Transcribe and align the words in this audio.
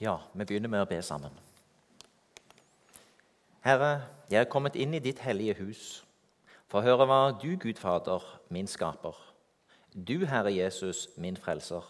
Ja, 0.00 0.14
vi 0.32 0.46
begynner 0.48 0.70
med 0.72 0.80
å 0.80 0.88
be 0.88 0.96
sammen. 1.04 1.34
Herre, 3.60 4.06
jeg 4.32 4.40
er 4.40 4.48
kommet 4.48 4.78
inn 4.80 4.96
i 4.96 5.02
ditt 5.04 5.20
hellige 5.20 5.58
hus 5.58 5.82
for 6.70 6.80
å 6.80 6.86
høre 6.86 7.04
hva 7.04 7.18
du, 7.36 7.50
Gud 7.60 7.76
Fader, 7.76 8.24
min 8.48 8.70
skaper, 8.70 9.18
du, 9.92 10.24
Herre 10.24 10.54
Jesus, 10.54 11.10
min 11.20 11.36
frelser, 11.36 11.84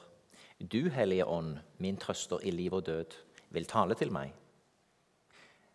du, 0.58 0.88
Hellige 0.90 1.28
Ånd, 1.30 1.60
min 1.78 2.02
trøster 2.02 2.42
i 2.42 2.50
liv 2.50 2.74
og 2.74 2.88
død, 2.90 3.14
vil 3.54 3.70
tale 3.70 3.94
til 3.94 4.10
meg. 4.10 4.34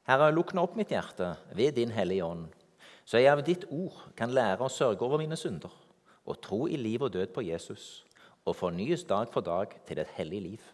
Herre, 0.04 0.28
lukk 0.36 0.52
nå 0.52 0.68
opp 0.68 0.76
mitt 0.76 0.92
hjerte 0.92 1.38
ved 1.56 1.80
din 1.80 1.96
Hellige 1.96 2.28
Ånd, 2.28 2.50
så 3.08 3.24
jeg 3.24 3.32
av 3.32 3.48
ditt 3.48 3.64
ord 3.72 4.10
kan 4.20 4.36
lære 4.36 4.68
å 4.68 4.74
sørge 4.74 5.08
over 5.08 5.24
mine 5.24 5.40
synder 5.40 5.72
og 6.28 6.44
tro 6.44 6.66
i 6.68 6.76
liv 6.76 7.06
og 7.06 7.16
død 7.16 7.32
på 7.32 7.48
Jesus 7.48 8.04
og 8.44 8.58
fornyes 8.60 9.08
dag 9.08 9.32
for 9.32 9.46
dag 9.46 9.72
til 9.88 10.04
et 10.04 10.18
hellig 10.20 10.50
liv. 10.52 10.74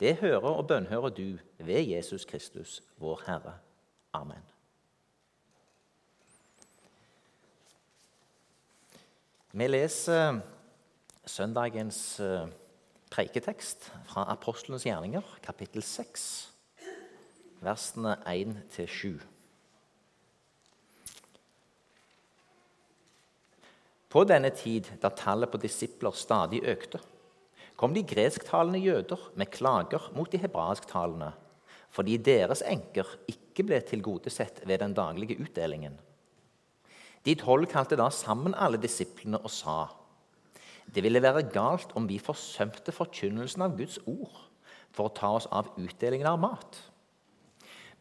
Det 0.00 0.16
hører 0.20 0.50
og 0.50 0.66
bønnhører 0.68 1.08
du 1.08 1.38
ved 1.58 1.88
Jesus 1.88 2.24
Kristus, 2.24 2.82
vår 3.00 3.22
Herre. 3.26 3.54
Amen. 4.12 4.44
Vi 9.56 9.66
leser 9.66 10.42
søndagens 11.26 12.20
eh, 12.20 12.48
preiketekst 13.10 13.88
fra 14.10 14.26
Apostlenes 14.28 14.84
gjerninger, 14.84 15.24
kapittel 15.42 15.82
6, 15.82 16.26
versene 17.64 18.18
1-7. 18.28 19.16
På 24.12 24.24
denne 24.28 24.52
tid, 24.52 24.92
da 25.00 25.08
tallet 25.08 25.50
på 25.50 25.60
disipler 25.60 26.12
stadig 26.12 26.60
økte, 26.68 27.00
kom 27.76 27.94
de 27.94 28.04
gresktalende 28.08 28.80
jøder 28.80 29.20
med 29.36 29.52
klager 29.52 30.08
mot 30.16 30.30
de 30.32 30.40
hebraisktalende 30.40 31.32
fordi 31.96 32.16
deres 32.20 32.60
enker 32.66 33.08
ikke 33.30 33.64
ble 33.64 33.78
tilgodesett 33.88 34.58
ved 34.68 34.82
den 34.82 34.92
daglige 34.92 35.38
utdelingen. 35.40 35.94
De 37.24 37.34
tolv 37.40 37.64
kalte 37.70 37.96
da 37.96 38.10
sammen 38.12 38.56
alle 38.58 38.80
disiplene 38.82 39.40
og 39.40 39.52
sa 39.52 39.78
det 40.92 41.02
ville 41.02 41.22
være 41.22 41.48
galt 41.50 41.94
om 41.98 42.04
vi 42.06 42.20
forsømte 42.22 42.92
forkynnelsen 42.94 43.64
av 43.64 43.72
Guds 43.78 43.96
ord 44.06 44.36
for 44.94 45.08
å 45.08 45.14
ta 45.16 45.32
oss 45.38 45.48
av 45.50 45.72
utdelingen 45.80 46.28
av 46.30 46.38
mat. 46.38 46.78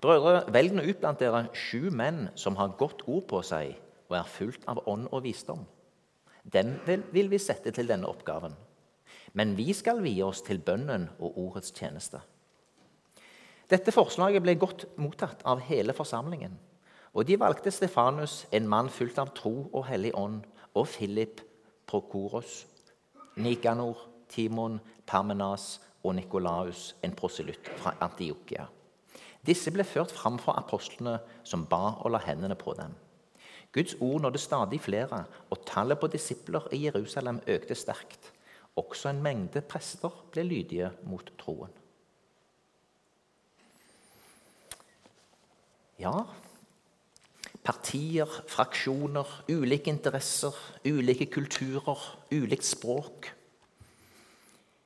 Brødre, 0.03 0.43
velg 0.53 0.75
nå 0.75 0.83
ut 0.85 0.99
blant 1.01 1.23
dere 1.23 1.47
sju 1.57 1.89
menn 1.89 2.27
som 2.37 2.59
har 2.59 2.75
godt 2.77 3.01
ord 3.07 3.25
på 3.31 3.41
seg 3.47 3.73
og 4.11 4.19
er 4.19 4.29
fullt 4.35 4.67
av 4.69 4.83
ånd 4.91 5.09
og 5.09 5.23
visdom. 5.25 5.63
Dem 6.43 6.75
vil 6.85 7.31
vi 7.31 7.41
sette 7.41 7.73
til 7.73 7.89
denne 7.89 8.11
oppgaven 8.11 8.53
men 9.35 9.55
vi 9.57 9.73
skal 9.75 9.99
vie 10.03 10.23
oss 10.23 10.41
til 10.45 10.61
bønnen 10.63 11.09
og 11.19 11.37
ordets 11.37 11.73
tjeneste. 11.75 12.21
Dette 13.69 13.91
forslaget 13.91 14.43
ble 14.45 14.55
godt 14.61 14.85
mottatt 15.01 15.41
av 15.43 15.63
hele 15.67 15.93
forsamlingen. 15.97 16.53
Og 17.15 17.25
de 17.27 17.37
valgte 17.39 17.71
Stefanus, 17.71 18.43
en 18.51 18.67
mann 18.69 18.91
fullt 18.91 19.19
av 19.19 19.31
tro 19.35 19.69
og 19.71 19.87
hellig 19.89 20.13
ånd, 20.15 20.43
og 20.75 20.87
Philip 20.91 21.41
Prokoros, 21.87 22.65
Nikanor, 23.39 23.97
Timon, 24.29 24.79
Parmenas 25.07 25.79
og 26.03 26.15
Nikolaus, 26.17 26.93
en 27.03 27.15
proselytt 27.15 27.71
fra 27.79 27.95
Antiokia. 28.03 28.67
Disse 29.45 29.71
ble 29.71 29.85
ført 29.85 30.13
fram 30.13 30.37
for 30.41 30.57
apostlene, 30.57 31.19
som 31.43 31.65
ba 31.69 31.97
å 32.01 32.11
la 32.11 32.21
hendene 32.23 32.57
på 32.59 32.73
dem. 32.77 32.93
Guds 33.75 33.97
ord 33.99 34.23
nådde 34.23 34.39
stadig 34.39 34.79
flere, 34.81 35.25
og 35.51 35.65
tallet 35.67 35.99
på 35.99 36.09
disipler 36.11 36.69
i 36.73 36.85
Jerusalem 36.85 37.41
økte 37.47 37.75
sterkt. 37.75 38.34
Også 38.75 39.09
en 39.09 39.21
mengde 39.23 39.61
prester 39.63 40.13
ble 40.33 40.43
lydige 40.43 40.91
mot 41.07 41.29
troen. 41.39 41.71
Ja, 45.95 46.25
partier, 47.65 48.29
fraksjoner, 48.51 49.29
ulike 49.49 49.89
interesser, 49.89 50.53
ulike 50.85 51.29
kulturer, 51.31 52.01
ulikt 52.35 52.67
språk. 52.67 53.31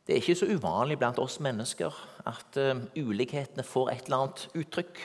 Det 0.06 0.16
er 0.16 0.22
ikke 0.24 0.38
så 0.40 0.47
uvanlig 0.50 0.97
blant 0.97 1.19
oss 1.22 1.38
mennesker 1.44 1.94
at 2.30 2.58
uh, 2.58 2.80
ulikhetene 2.97 3.66
får 3.66 3.92
et 3.92 4.08
eller 4.08 4.24
annet 4.24 4.46
uttrykk. 4.58 5.02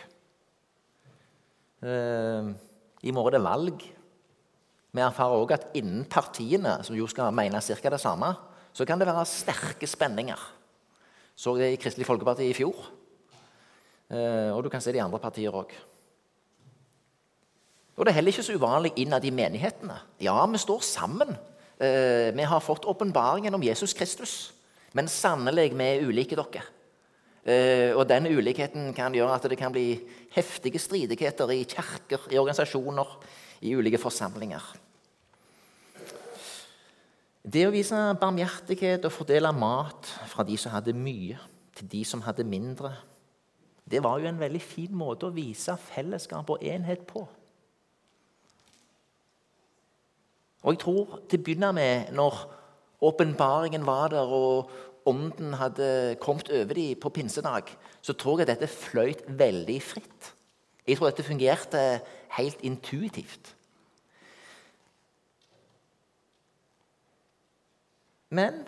Uh, 1.85 2.55
I 3.05 3.13
morgen 3.13 3.35
er 3.35 3.39
det 3.39 3.45
valg. 3.45 3.85
Vi 4.95 5.03
erfarer 5.03 5.43
òg 5.43 5.53
at 5.57 5.67
innen 5.77 6.07
partiene, 6.09 6.79
som 6.87 6.97
jo 6.97 7.09
skal 7.11 7.35
mene 7.35 7.61
ca. 7.61 7.91
det 7.91 8.01
samme, 8.01 8.31
så 8.75 8.87
kan 8.87 8.99
det 8.99 9.07
være 9.07 9.25
sterke 9.31 9.87
spenninger. 9.87 10.41
Så 11.35 11.55
det 11.59 11.73
i 11.73 11.81
Kristelig 11.81 12.07
Folkeparti 12.09 12.49
i 12.51 12.57
fjor. 12.57 12.75
Eh, 14.11 14.51
og 14.51 14.65
du 14.65 14.71
kan 14.71 14.83
se 14.83 14.93
det 14.93 14.99
i 14.99 15.05
andre 15.05 15.23
partier 15.23 15.55
òg. 15.55 15.71
Og 17.95 18.05
Det 18.05 18.11
er 18.11 18.19
heller 18.19 18.35
ikke 18.35 18.43
så 18.43 18.59
uvanlig 18.59 18.93
innad 18.99 19.25
i 19.25 19.31
menighetene. 19.31 19.97
Ja, 20.21 20.35
vi 20.47 20.59
står 20.59 20.83
sammen. 20.83 21.37
Eh, 21.79 22.35
vi 22.35 22.43
har 22.43 22.61
fått 22.61 22.85
åpenbaringen 22.85 23.55
om 23.55 23.63
Jesus 23.63 23.95
Kristus. 23.95 24.53
Men 24.93 25.07
sannelig, 25.07 25.73
vi 25.75 25.85
er 25.85 26.07
ulike 26.07 26.35
dere. 26.35 26.65
Eh, 27.45 27.93
og 27.95 28.09
den 28.09 28.27
ulikheten 28.27 28.93
kan 28.95 29.15
gjøre 29.15 29.35
at 29.35 29.47
det 29.51 29.59
kan 29.59 29.73
bli 29.73 30.01
heftige 30.35 30.81
stridigheter 30.81 31.51
i 31.53 31.65
kirker, 31.65 32.27
i 32.31 32.39
organisasjoner, 32.39 33.07
i 33.63 33.75
ulike 33.77 33.99
forsamlinger. 33.99 34.63
Det 37.45 37.67
å 37.69 37.73
vise 37.75 37.99
barmhjertighet 38.17 39.05
og 39.05 39.13
fordele 39.13 39.51
mat 39.53 40.09
fra 40.31 40.47
de 40.49 40.57
som 40.57 40.73
hadde 40.73 40.95
mye, 40.97 41.37
til 41.77 41.89
de 41.93 42.01
som 42.09 42.23
hadde 42.25 42.47
mindre, 42.49 42.95
det 43.85 44.01
var 44.01 44.23
jo 44.23 44.31
en 44.31 44.41
veldig 44.41 44.63
fin 44.65 44.95
måte 44.97 45.29
å 45.29 45.35
vise 45.35 45.75
fellesskap 45.91 46.49
og 46.55 46.63
enhet 46.65 47.03
på. 47.05 47.27
Og 50.65 50.73
jeg 50.73 50.81
tror 50.81 51.19
til 51.29 51.43
å 51.43 51.45
begynne 51.45 51.73
med, 51.77 52.15
når 52.17 52.39
åpenbaringen 53.05 53.85
var 53.85 54.15
der 54.15 54.33
og 54.33 54.73
ånden 55.05 55.59
hadde 55.61 56.17
kommet 56.25 56.49
over 56.49 56.73
dem 56.79 56.97
på 56.97 57.13
pinsedag, 57.13 57.75
så 58.01 58.17
tror 58.17 58.41
jeg 58.41 58.49
dette 58.49 58.71
fløyt 58.73 59.27
veldig 59.29 59.77
fritt. 59.85 60.31
Jeg 60.89 60.97
tror 60.97 61.11
dette 61.11 61.29
fungerte 61.29 61.85
helt 62.39 62.65
intuitivt. 62.65 63.53
Men 68.35 68.65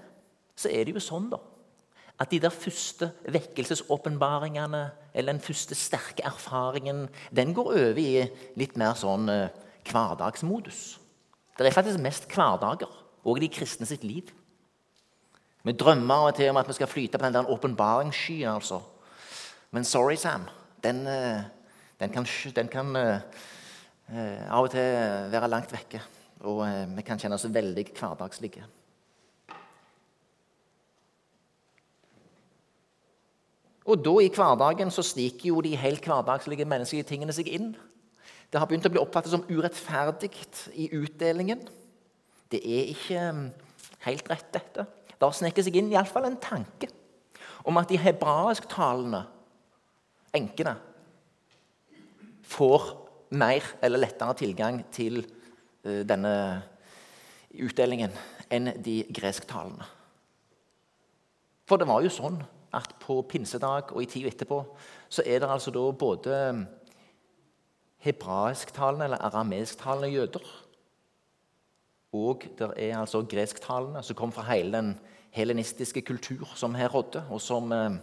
så 0.57 0.71
er 0.73 0.87
det 0.87 0.95
jo 0.97 1.03
sånn 1.03 1.29
da, 1.33 1.41
at 2.17 2.31
de 2.33 2.41
der 2.41 2.55
første 2.55 3.11
vekkelsesåpenbaringene, 3.29 4.83
eller 5.13 5.35
den 5.35 5.43
første 5.45 5.77
sterke 5.77 6.25
erfaringen, 6.25 7.07
den 7.35 7.53
går 7.57 7.73
over 7.75 8.01
i 8.01 8.25
litt 8.57 8.79
mer 8.81 8.97
sånn 8.97 9.29
eh, 9.33 9.53
hverdagsmodus. 9.91 10.81
Det 11.57 11.67
er 11.67 11.77
faktisk 11.77 12.01
mest 12.05 12.29
hverdager, 12.33 12.93
òg 13.27 13.41
de 13.43 13.51
kristne 13.53 13.89
sitt 13.89 14.05
liv. 14.05 14.31
Vi 15.67 15.75
drømmer 15.75 16.23
av 16.23 16.31
og 16.31 16.39
til 16.39 16.53
om 16.53 16.61
at 16.61 16.69
vi 16.69 16.77
skal 16.79 16.89
flyte 16.89 17.19
på 17.19 17.27
den 17.27 17.37
der 17.37 17.51
åpenbaringsskyen. 17.53 18.55
Altså. 18.55 18.81
Men 19.75 19.85
sorry, 19.85 20.17
Sam. 20.17 20.47
Den, 20.85 21.03
eh, 21.11 21.43
den 22.01 22.13
kan, 22.15 22.29
den 22.55 22.69
kan 22.71 22.97
uh, 22.97 23.19
av 24.47 24.69
og 24.69 24.71
til 24.71 25.33
være 25.33 25.51
langt 25.51 25.73
vekke. 25.75 26.01
Og 26.47 26.63
vi 26.95 27.03
kan 27.03 27.19
kjenne 27.19 27.35
oss 27.35 27.49
veldig 27.51 27.89
hverdagslige. 27.97 28.63
Og 33.87 34.03
da 34.03 34.15
i 34.19 34.31
hverdagen 34.35 34.91
så 34.91 35.05
sniker 35.07 35.53
jo 35.53 35.61
de 35.63 35.77
helt 35.79 36.07
hverdagslige 36.07 36.67
menneskelige 36.67 37.07
tingene 37.07 37.35
seg 37.35 37.51
inn. 37.55 37.71
Det 38.51 38.59
har 38.59 38.67
begynt 38.67 38.87
å 38.89 38.93
bli 38.93 39.03
oppfattet 39.03 39.33
som 39.35 39.47
urettferdig 39.47 40.33
i 40.75 40.89
utdelingen. 40.99 41.63
Det 42.51 42.61
er 42.63 42.91
ikke 42.91 43.23
um, 43.31 43.47
helt 44.07 44.31
rett, 44.31 44.51
dette. 44.55 44.87
Det 45.11 45.23
har 45.23 45.35
sneket 45.35 45.67
seg 45.67 45.79
inn 45.79 45.91
iallfall 45.95 46.27
en 46.29 46.39
tanke 46.43 46.91
om 47.67 47.79
at 47.79 47.91
de 47.91 47.99
hebraisktalende 47.99 49.25
enkene 50.37 50.77
får 52.47 52.91
mer 53.35 53.67
eller 53.83 54.03
lettere 54.03 54.39
tilgang 54.39 54.83
til 54.95 55.23
uh, 55.23 56.03
denne 56.07 56.35
utdelingen 57.57 58.15
enn 58.51 58.71
de 58.83 59.01
gresktalende. 59.15 59.87
For 61.67 61.83
det 61.83 61.89
var 61.91 62.03
jo 62.05 62.13
sånn 62.15 62.39
at 62.77 62.95
på 63.01 63.21
pinsedag 63.29 63.93
og 63.95 64.03
i 64.03 64.09
tida 64.11 64.31
etterpå 64.31 64.61
så 65.09 65.25
er 65.27 65.41
det 65.43 65.51
altså 65.51 65.73
da 65.75 65.85
både 65.97 66.39
um, 66.51 66.65
hebraisktalende 68.05 69.09
eller 69.09 69.25
arameisktalende 69.29 70.11
jøder. 70.13 70.47
Og 72.17 72.47
det 72.59 72.71
er 72.77 72.99
altså 72.99 73.25
gresktalende 73.29 74.03
som 74.03 74.19
kom 74.19 74.33
fra 74.33 74.47
hele 74.53 74.77
den 74.77 74.93
helenistiske 75.37 76.03
kultur 76.03 76.53
som 76.55 76.75
her 76.75 76.93
rådde. 76.93 77.25
og 77.31 77.41
som... 77.41 77.73
Um, 77.73 77.99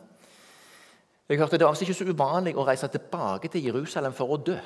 jeg 1.29 1.39
hørte 1.39 1.57
Det 1.57 1.63
var 1.63 1.71
altså 1.71 1.85
ikke 1.85 1.95
så 1.95 2.05
uvanlig 2.11 2.51
å 2.59 2.65
reise 2.67 2.87
tilbake 2.91 3.47
til 3.47 3.63
Jerusalem 3.63 4.13
for 4.13 4.33
å 4.33 4.37
dø. 4.43 4.57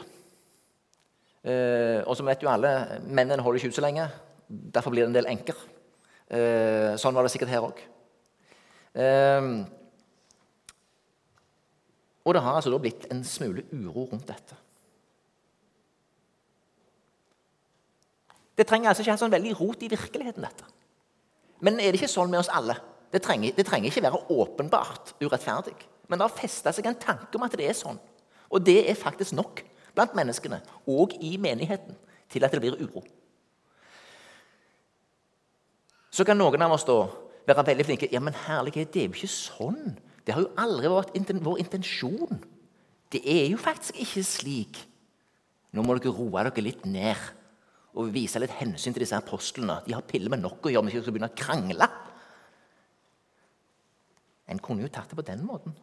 Eh, 1.48 2.01
og 2.01 2.18
som 2.18 2.27
vet 2.27 2.42
jo 2.44 2.50
alle, 2.50 2.71
Mennene 3.06 3.44
holder 3.45 3.62
ikke 3.62 3.71
ut 3.71 3.77
så 3.77 3.83
lenge. 3.86 4.07
Derfor 4.48 4.92
blir 4.92 5.06
det 5.06 5.12
en 5.12 5.18
del 5.19 5.30
enker. 5.30 5.60
Eh, 6.33 6.95
sånn 7.00 7.15
var 7.15 7.24
det 7.24 7.31
sikkert 7.31 7.53
her 7.53 7.68
òg. 7.68 7.83
Eh, 8.98 9.51
Og 12.27 12.35
det 12.35 12.44
har 12.44 12.57
altså 12.59 12.74
da 12.74 12.79
blitt 12.83 13.06
en 13.12 13.24
smule 13.24 13.63
uro 13.71 14.09
rundt 14.12 14.27
dette. 14.27 14.57
Det 18.57 18.65
trenger 18.68 18.91
altså 18.91 19.06
ikke 19.06 19.13
ha 19.13 19.21
sånn 19.21 19.31
veldig 19.31 19.53
rot 19.59 19.83
i 19.85 19.91
virkeligheten. 19.91 20.44
dette. 20.44 20.65
Men 21.63 21.79
er 21.79 21.94
det 21.94 22.01
ikke 22.01 22.12
sånn 22.12 22.31
med 22.33 22.41
oss 22.41 22.51
alle? 22.51 22.75
Det 23.13 23.21
trenger, 23.24 23.53
det 23.56 23.65
trenger 23.65 23.89
ikke 23.89 24.03
være 24.03 24.24
åpenbart 24.33 25.13
urettferdig. 25.21 25.77
Men 26.09 26.19
det 26.19 26.27
har 26.27 26.35
festa 26.35 26.74
seg 26.75 26.89
en 26.89 27.00
tanke 27.00 27.38
om 27.38 27.45
at 27.45 27.56
det 27.56 27.69
er 27.69 27.77
sånn. 27.77 28.00
Og 28.51 28.63
det 28.63 28.81
er 28.89 29.00
faktisk 29.00 29.35
nok 29.38 29.62
blant 29.95 30.15
menneskene 30.18 30.59
og 30.88 31.15
i 31.24 31.38
menigheten 31.41 31.95
til 32.31 32.44
at 32.44 32.51
det 32.51 32.62
blir 32.63 32.75
uro. 32.81 33.03
Så 36.12 36.25
kan 36.25 36.38
noen 36.39 36.62
av 36.65 36.74
oss 36.75 36.85
da 36.88 37.06
være 37.47 37.65
veldig 37.71 37.85
flinke. 37.85 38.09
Ja, 38.12 38.19
men 38.19 38.35
herlighet, 38.47 38.91
det 38.94 39.03
er 39.03 39.07
jo 39.07 39.15
ikke 39.15 39.31
sånn. 39.31 39.97
Det 40.27 40.35
har 40.35 40.44
jo 40.44 40.51
aldri 40.59 40.91
vært 40.91 41.33
vår 41.45 41.62
intensjon. 41.63 42.41
Det 43.07 43.21
er 43.24 43.45
jo 43.47 43.59
faktisk 43.62 43.95
ikke 44.03 44.24
slik. 44.27 44.79
Nå 45.71 45.85
må 45.85 45.95
dere 45.95 46.12
roe 46.12 46.44
dere 46.50 46.65
litt 46.65 46.83
ned 46.83 47.21
og 47.97 48.12
vise 48.13 48.39
litt 48.44 48.53
hensyn 48.59 48.91
til 48.91 49.06
disse 49.06 49.15
apostlene. 49.15 49.79
De 49.88 49.95
har 49.95 50.03
piller 50.06 50.33
med 50.33 50.44
nok 50.44 50.68
å 50.68 50.74
gjøre 50.74 50.83
om 50.83 50.91
vi 50.91 51.00
skal 51.00 51.15
begynne 51.15 51.31
å 51.31 51.39
krangle. 51.39 51.88
En 54.51 54.59
kunne 54.63 54.83
jo 54.83 54.91
tatt 54.91 55.07
det 55.12 55.18
på 55.18 55.25
den 55.27 55.47
måten. 55.47 55.75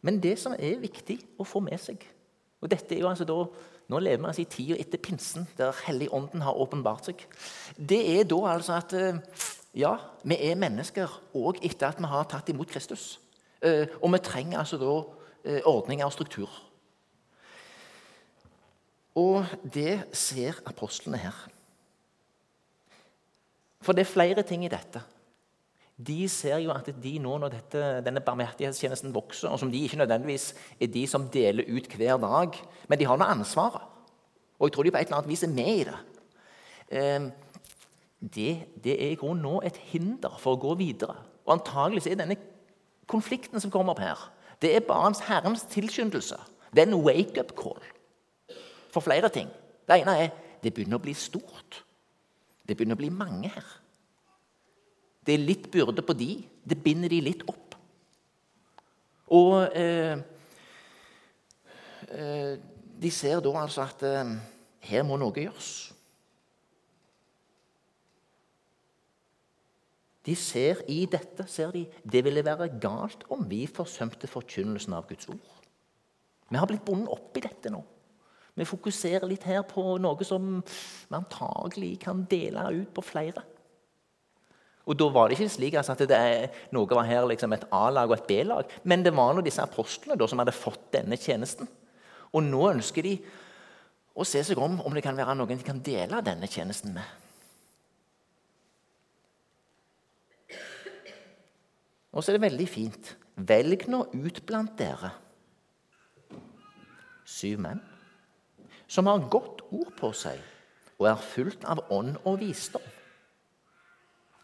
Men 0.00 0.16
det 0.24 0.38
som 0.40 0.56
er 0.56 0.80
viktig 0.80 1.18
å 1.36 1.44
få 1.44 1.60
med 1.60 1.76
seg 1.80 2.00
og 2.60 2.68
dette 2.68 2.92
er 2.94 3.02
jo 3.02 3.10
altså 3.10 3.26
da, 3.28 3.36
Nå 3.90 3.98
lever 3.98 4.20
vi 4.22 4.28
altså 4.30 4.42
i 4.44 4.50
tida 4.52 4.76
etter 4.78 5.00
pinsen, 5.02 5.48
der 5.58 5.74
Helligånden 5.86 6.44
har 6.46 6.58
åpenbart 6.62 7.08
seg. 7.08 7.24
Det 7.74 7.98
er 8.12 8.28
da 8.30 8.36
altså 8.52 8.76
at 8.76 8.92
eh, 8.94 9.16
ja, 9.76 9.94
vi 10.24 10.38
er 10.40 10.58
mennesker 10.58 11.12
òg 11.36 11.60
etter 11.66 11.90
at 11.90 12.00
vi 12.00 12.10
har 12.10 12.26
tatt 12.30 12.50
imot 12.50 12.70
Kristus. 12.70 13.20
Eh, 13.62 13.86
og 14.00 14.12
vi 14.14 14.22
trenger 14.24 14.62
altså 14.62 14.80
da 14.80 14.96
eh, 15.44 15.62
ordninger 15.68 16.06
og 16.06 16.14
struktur. 16.14 16.50
Og 19.20 19.46
det 19.62 20.02
ser 20.16 20.60
apostlene 20.66 21.20
her. 21.20 21.36
For 23.80 23.96
det 23.96 24.04
er 24.04 24.12
flere 24.12 24.42
ting 24.46 24.64
i 24.64 24.72
dette 24.72 25.02
de 26.06 26.28
ser 26.32 26.60
jo 26.64 26.72
at 26.72 26.88
de 27.02 27.12
nå 27.20 27.36
når 27.42 27.52
dette, 27.52 27.80
denne 28.06 28.22
barmhjertighetstjenesten 28.24 29.12
vokser, 29.14 29.50
og 29.50 29.60
som 29.60 29.70
de 29.72 29.82
ikke 29.84 29.98
nødvendigvis 30.00 30.54
er 30.80 30.88
de 30.92 31.04
som 31.10 31.28
deler 31.32 31.68
ut 31.68 31.90
hver 31.96 32.16
dag, 32.22 32.56
men 32.88 33.00
de 33.00 33.08
har 33.08 33.20
noe 33.20 33.28
ansvaret. 33.28 33.84
Og 34.58 34.68
jeg 34.68 34.74
tror 34.74 34.86
de 34.86 34.92
på 34.94 35.00
et 35.00 35.08
eller 35.08 35.20
annet 35.20 35.32
vis 35.32 35.44
er 35.44 35.52
med 35.52 35.72
i 35.74 35.84
det. 35.88 35.98
Det, 38.20 38.66
det 38.84 38.94
er 38.94 39.14
i 39.14 39.18
grunnen 39.18 39.42
nå 39.42 39.60
et 39.64 39.78
hinder 39.90 40.36
for 40.38 40.56
å 40.56 40.60
gå 40.60 40.74
videre. 40.82 41.16
Og 41.46 41.56
antagelig 41.56 42.04
er 42.06 42.20
denne 42.20 42.36
konflikten 43.10 43.60
som 43.60 43.72
kommer 43.72 43.96
opp 43.96 44.02
her, 44.04 44.26
det 44.60 44.74
er 44.76 44.84
barns 44.84 45.22
Herrens 45.24 45.64
tilskyndelse. 45.72 46.36
Det 46.70 46.82
er 46.82 46.90
en 46.90 47.00
wake-up 47.02 47.54
call 47.56 47.80
for 48.92 49.00
flere 49.00 49.30
ting. 49.32 49.48
Det 49.88 50.02
ene 50.02 50.16
er 50.26 50.34
det 50.60 50.74
begynner 50.74 51.00
å 51.00 51.02
bli 51.02 51.14
stort. 51.16 51.80
Det 52.66 52.76
begynner 52.76 52.98
å 52.98 53.00
bli 53.00 53.10
mange 53.10 53.48
her. 53.50 53.70
Det 55.24 55.34
er 55.34 55.46
litt 55.46 55.70
byrde 55.72 56.04
på 56.04 56.16
de. 56.16 56.34
Det 56.62 56.78
binder 56.84 57.10
de 57.12 57.20
litt 57.24 57.42
opp. 57.48 57.76
Og 59.30 59.76
eh, 59.78 60.18
eh, 62.10 62.54
de 63.00 63.10
ser 63.14 63.40
da 63.44 63.54
altså 63.62 63.86
at 63.86 64.04
eh, 64.06 64.34
her 64.90 65.06
må 65.06 65.18
noe 65.20 65.34
gjøres. 65.46 65.70
De 70.26 70.34
ser 70.36 70.82
i 70.92 71.04
dette 71.08 71.46
ser 71.48 71.72
de, 71.72 71.86
det 72.04 72.20
ville 72.26 72.44
være 72.44 72.68
galt 72.82 73.24
om 73.32 73.46
vi 73.48 73.64
forsømte 73.70 74.28
forkynnelsen 74.28 74.96
av 74.96 75.08
Guds 75.08 75.30
ord. 75.32 75.40
Vi 76.50 76.58
har 76.58 76.68
blitt 76.68 76.84
bundet 76.84 77.12
opp 77.14 77.38
i 77.38 77.44
dette 77.44 77.72
nå. 77.72 77.80
Vi 78.58 78.66
fokuserer 78.68 79.24
litt 79.30 79.46
her 79.48 79.62
på 79.64 79.94
noe 80.02 80.26
som 80.26 80.58
vi 80.60 81.16
antagelig 81.16 81.94
kan 82.02 82.26
dele 82.28 82.66
ut 82.82 82.92
på 82.92 83.04
flere. 83.06 83.44
Og 84.90 84.96
Da 84.98 85.06
var 85.12 85.28
det 85.28 85.38
ikke 85.38 85.52
slik 85.52 85.76
altså, 85.78 85.94
at 85.94 86.10
er, 86.10 86.48
noe 86.74 86.88
var 86.90 87.06
her 87.06 87.26
liksom 87.28 87.52
et 87.54 87.66
A-lag 87.70 88.10
og 88.10 88.16
et 88.16 88.26
B-lag. 88.26 88.72
Men 88.82 89.04
det 89.06 89.14
var 89.14 89.36
nå 89.36 89.44
disse 89.46 89.62
apostlene 89.62 90.18
da, 90.18 90.26
som 90.26 90.40
hadde 90.42 90.56
fått 90.56 90.90
denne 90.96 91.16
tjenesten. 91.20 91.68
Og 92.34 92.42
nå 92.42 92.64
ønsker 92.72 93.06
de 93.06 93.14
å 94.18 94.26
se 94.26 94.42
seg 94.44 94.58
om 94.58 94.80
om 94.82 94.96
det 94.96 95.04
kan 95.04 95.16
være 95.16 95.36
noen 95.38 95.60
de 95.60 95.66
kan 95.66 95.82
dele 95.84 96.22
denne 96.26 96.48
tjenesten 96.50 96.96
med. 96.96 97.19
Og 102.12 102.24
så 102.24 102.32
er 102.32 102.38
det 102.38 102.46
veldig 102.48 102.68
fint. 102.68 103.16
Velg 103.36 103.86
nå 103.88 104.04
ut 104.12 104.40
blant 104.46 104.72
dere 104.78 105.14
syv 107.30 107.60
menn 107.62 107.78
som 108.90 109.06
har 109.06 109.28
godt 109.30 109.62
ord 109.70 109.92
på 109.98 110.10
seg 110.16 110.40
og 110.98 111.06
er 111.06 111.20
fullt 111.22 111.62
av 111.70 111.84
ånd 111.94 112.16
og 112.26 112.40
visdom. 112.40 112.84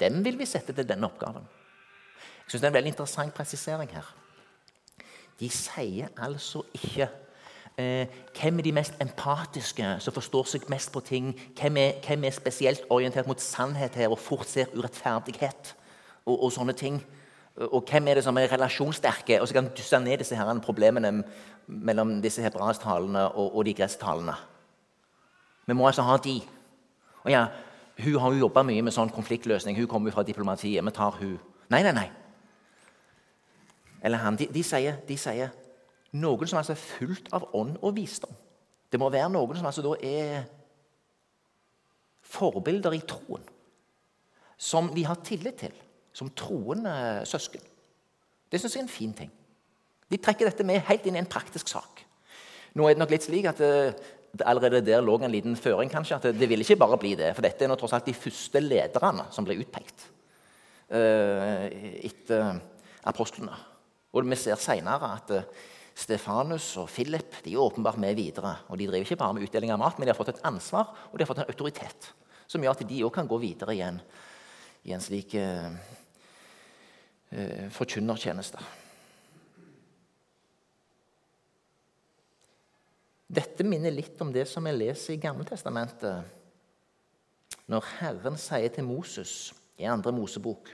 Dem 0.01 0.23
vil 0.25 0.39
vi 0.39 0.47
sette 0.47 0.75
til 0.77 0.87
denne 0.87 1.09
oppgaven. 1.09 1.43
Jeg 1.43 2.51
synes 2.51 2.61
Det 2.61 2.67
er 2.67 2.71
en 2.71 2.79
veldig 2.79 2.93
interessant 2.93 3.35
presisering 3.35 3.91
her. 3.91 4.15
De 5.41 5.49
sier 5.51 6.09
altså 6.17 6.63
ikke 6.75 7.09
eh, 7.77 8.07
hvem 8.41 8.59
er 8.59 8.63
de 8.63 8.73
mest 8.73 8.95
empatiske, 9.01 9.97
som 10.01 10.15
forstår 10.15 10.45
seg 10.45 10.71
mest 10.71 10.93
på 10.93 11.01
ting. 11.01 11.35
Hvem 11.59 11.77
er, 11.77 11.93
hvem 12.07 12.25
er 12.25 12.31
spesielt 12.31 12.87
orientert 12.91 13.27
mot 13.27 13.41
sannhet 13.41 13.95
her 13.95 14.09
og 14.09 14.19
fort 14.19 14.47
ser 14.49 14.73
urettferdighet 14.77 15.75
og, 16.25 16.43
og, 16.45 16.53
sånne 16.53 16.73
ting. 16.73 17.03
Og 17.57 17.87
hvem 17.89 18.09
er 18.09 18.19
det 18.19 18.25
som 18.25 18.37
er 18.37 18.51
relasjonssterke? 18.53 19.41
Og 19.41 19.49
så 19.49 19.57
kan 19.57 19.65
du 19.65 19.77
dysse 19.77 19.99
ned 20.01 20.21
disse 20.21 20.37
her 20.37 20.59
problemene 20.61 21.23
mellom 21.67 22.19
disse 22.23 22.43
hebraisktalene 22.45 23.29
og, 23.33 23.57
og 23.57 23.65
de 23.65 23.75
gresstalene. 23.75 24.35
Vi 25.67 25.75
må 25.75 25.87
altså 25.87 26.05
ha 26.07 26.17
de. 26.23 26.41
Og 27.25 27.31
ja, 27.33 27.47
hun 28.05 28.19
har 28.21 28.33
jo 28.33 28.45
jobba 28.45 28.63
mye 28.63 28.85
med 28.85 28.95
sånn 28.95 29.11
konfliktløsning. 29.11 29.79
Hun 29.79 29.89
kommer 29.89 30.11
jo 30.11 30.19
fra 30.19 30.27
diplomatiet. 30.27 30.85
Vi 30.85 30.95
tar 30.95 31.17
hun. 31.17 31.39
Nei, 31.73 31.81
nei, 31.83 31.95
nei. 31.97 32.11
Eller 34.05 34.21
han. 34.23 34.37
De, 34.37 34.47
de, 34.53 34.63
sier, 34.63 35.01
de 35.09 35.17
sier, 35.19 35.55
noen 36.21 36.47
som 36.47 36.61
altså 36.61 36.77
er 36.77 36.83
fullt 36.83 37.33
av 37.35 37.49
ånd 37.57 37.81
og 37.81 37.97
visdom. 37.97 38.37
Det 38.93 39.01
må 39.01 39.09
være 39.11 39.33
noen 39.33 39.57
som 39.59 39.67
altså 39.67 39.83
da 39.83 39.97
er 40.05 40.45
forbilder 42.27 42.95
i 42.95 43.03
troen. 43.09 43.43
Som 44.57 44.93
vi 44.95 45.03
har 45.09 45.19
tillit 45.25 45.59
til. 45.65 45.75
Som 46.17 46.33
troende 46.33 46.93
søsken. 47.29 47.61
Det 48.49 48.61
syns 48.61 48.77
jeg 48.77 48.81
er 48.81 48.87
en 48.87 48.93
fin 48.93 49.13
ting. 49.17 49.33
De 50.09 50.19
trekker 50.23 50.49
dette 50.49 50.65
med 50.65 50.85
helt 50.87 51.07
inn 51.09 51.19
i 51.19 51.21
en 51.21 51.29
praktisk 51.29 51.69
sak. 51.69 52.05
Nå 52.77 52.87
er 52.87 52.95
det 52.95 53.03
nok 53.03 53.13
litt 53.13 53.27
slik 53.27 53.49
at 53.51 53.61
uh, 53.61 53.93
allerede 54.47 54.85
der 54.87 55.05
lå 55.05 55.17
en 55.19 55.33
liten 55.33 55.57
føring. 55.57 55.91
kanskje, 55.91 56.17
at 56.17 56.29
Det, 56.29 56.35
det 56.39 56.49
vil 56.49 56.61
ikke 56.61 56.79
bare 56.81 56.99
bli 57.01 57.15
det. 57.19 57.35
For 57.35 57.45
dette 57.45 57.65
er 57.65 57.69
nå 57.69 57.77
tross 57.81 57.93
alt 57.97 58.07
de 58.07 58.15
første 58.15 58.61
lederne 58.61 59.27
som 59.33 59.45
ble 59.45 59.59
utpekt 59.61 60.07
uh, 60.93 61.67
etter 62.07 62.61
apostlene. 63.05 63.57
Og 64.13 64.25
vi 64.25 64.37
ser 64.37 64.61
seinere 64.61 65.11
at 65.19 65.35
uh, 65.35 65.49
Stefanus 65.97 66.77
og 66.77 66.89
Philip 66.93 67.43
de 67.45 67.55
er 67.55 67.65
åpenbart 67.65 67.99
med 67.99 68.15
videre. 68.17 68.55
Og 68.69 68.79
De 68.79 68.87
driver 68.87 69.05
ikke 69.05 69.21
bare 69.21 69.35
med 69.35 69.49
utdeling 69.49 69.73
av 69.73 69.81
mat, 69.81 69.99
men 69.99 70.07
de 70.07 70.13
har 70.13 70.19
fått 70.19 70.35
et 70.37 70.45
ansvar 70.45 70.93
og 71.11 71.19
de 71.19 71.25
har 71.25 71.31
fått 71.33 71.45
en 71.45 71.51
autoritet 71.51 72.13
som 72.47 72.63
gjør 72.63 72.77
at 72.77 72.87
de 72.87 73.03
òg 73.03 73.11
kan 73.11 73.27
gå 73.27 73.41
videre 73.43 73.75
igjen 73.75 73.97
i 74.87 74.93
en 74.95 75.03
slik 75.03 75.33
uh, 77.33 77.67
forkynnertjeneste. 77.75 78.61
Dette 83.27 83.67
minner 83.67 83.91
litt 83.91 84.21
om 84.23 84.31
det 84.33 84.47
som 84.49 84.67
jeg 84.69 84.79
leser 84.79 85.17
i 85.17 85.21
Gammeltestamentet. 85.21 86.35
Når 87.67 87.87
Herren 87.99 88.37
sier 88.39 88.71
til 88.71 88.87
Moses 88.87 89.51
i 89.81 89.89
andre 89.91 90.13
Mosebok 90.15 90.71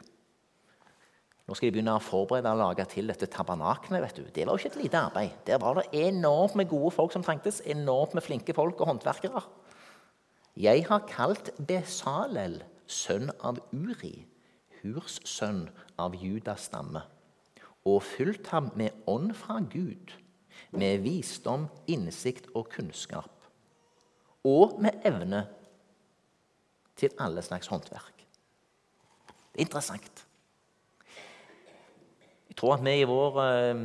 Nå 1.43 1.57
skal 1.59 1.69
de 1.69 1.75
begynne 1.75 1.97
å 1.99 2.01
forberede 2.01 2.53
og 2.55 2.61
lage 2.61 2.85
til 2.93 3.09
dette 3.11 3.27
tabernakelet. 3.27 4.21
Det 4.31 4.45
var 4.47 4.55
jo 4.55 4.63
ikke 4.63 4.71
et 4.77 4.85
lite 4.85 5.01
arbeid. 5.09 5.33
Der 5.49 5.59
var 5.61 5.81
det 5.81 5.89
enormt 5.99 6.55
med 6.57 6.69
gode 6.71 6.93
folk 6.95 7.13
som 7.13 7.25
trengtes. 7.27 7.59
Enormt 7.67 8.15
med 8.15 8.23
flinke 8.23 8.55
folk 8.55 8.79
og 8.79 8.93
håndverkere. 8.93 9.43
Jeg 10.63 10.85
har 10.87 11.03
kalt 11.11 11.51
Besalel, 11.59 12.61
sønn 12.87 13.33
av 13.43 13.59
Uri, 13.75 14.23
Hurs 14.83 15.21
sønn 15.29 15.67
av 16.01 16.17
Judas 16.19 16.69
stamme, 16.69 17.05
og 17.87 18.03
fulgt 18.07 18.53
ham 18.53 18.71
med 18.79 18.95
ånd 19.11 19.33
fra 19.39 19.61
Gud 19.73 20.15
med 20.73 21.03
visdom, 21.05 21.67
innsikt 21.91 22.51
og 22.57 22.69
kunnskap. 22.73 23.31
Og 24.49 24.79
med 24.83 25.05
evne 25.07 25.45
til 26.99 27.13
alle 27.21 27.43
slags 27.45 27.71
håndverk. 27.71 28.25
Det 29.53 29.61
er 29.61 29.67
interessant. 29.67 30.27
Jeg 32.49 32.57
tror 32.57 32.77
at 32.77 32.85
vi 32.85 32.95
i 33.01 33.09
vår 33.09 33.39
eh, 33.43 33.83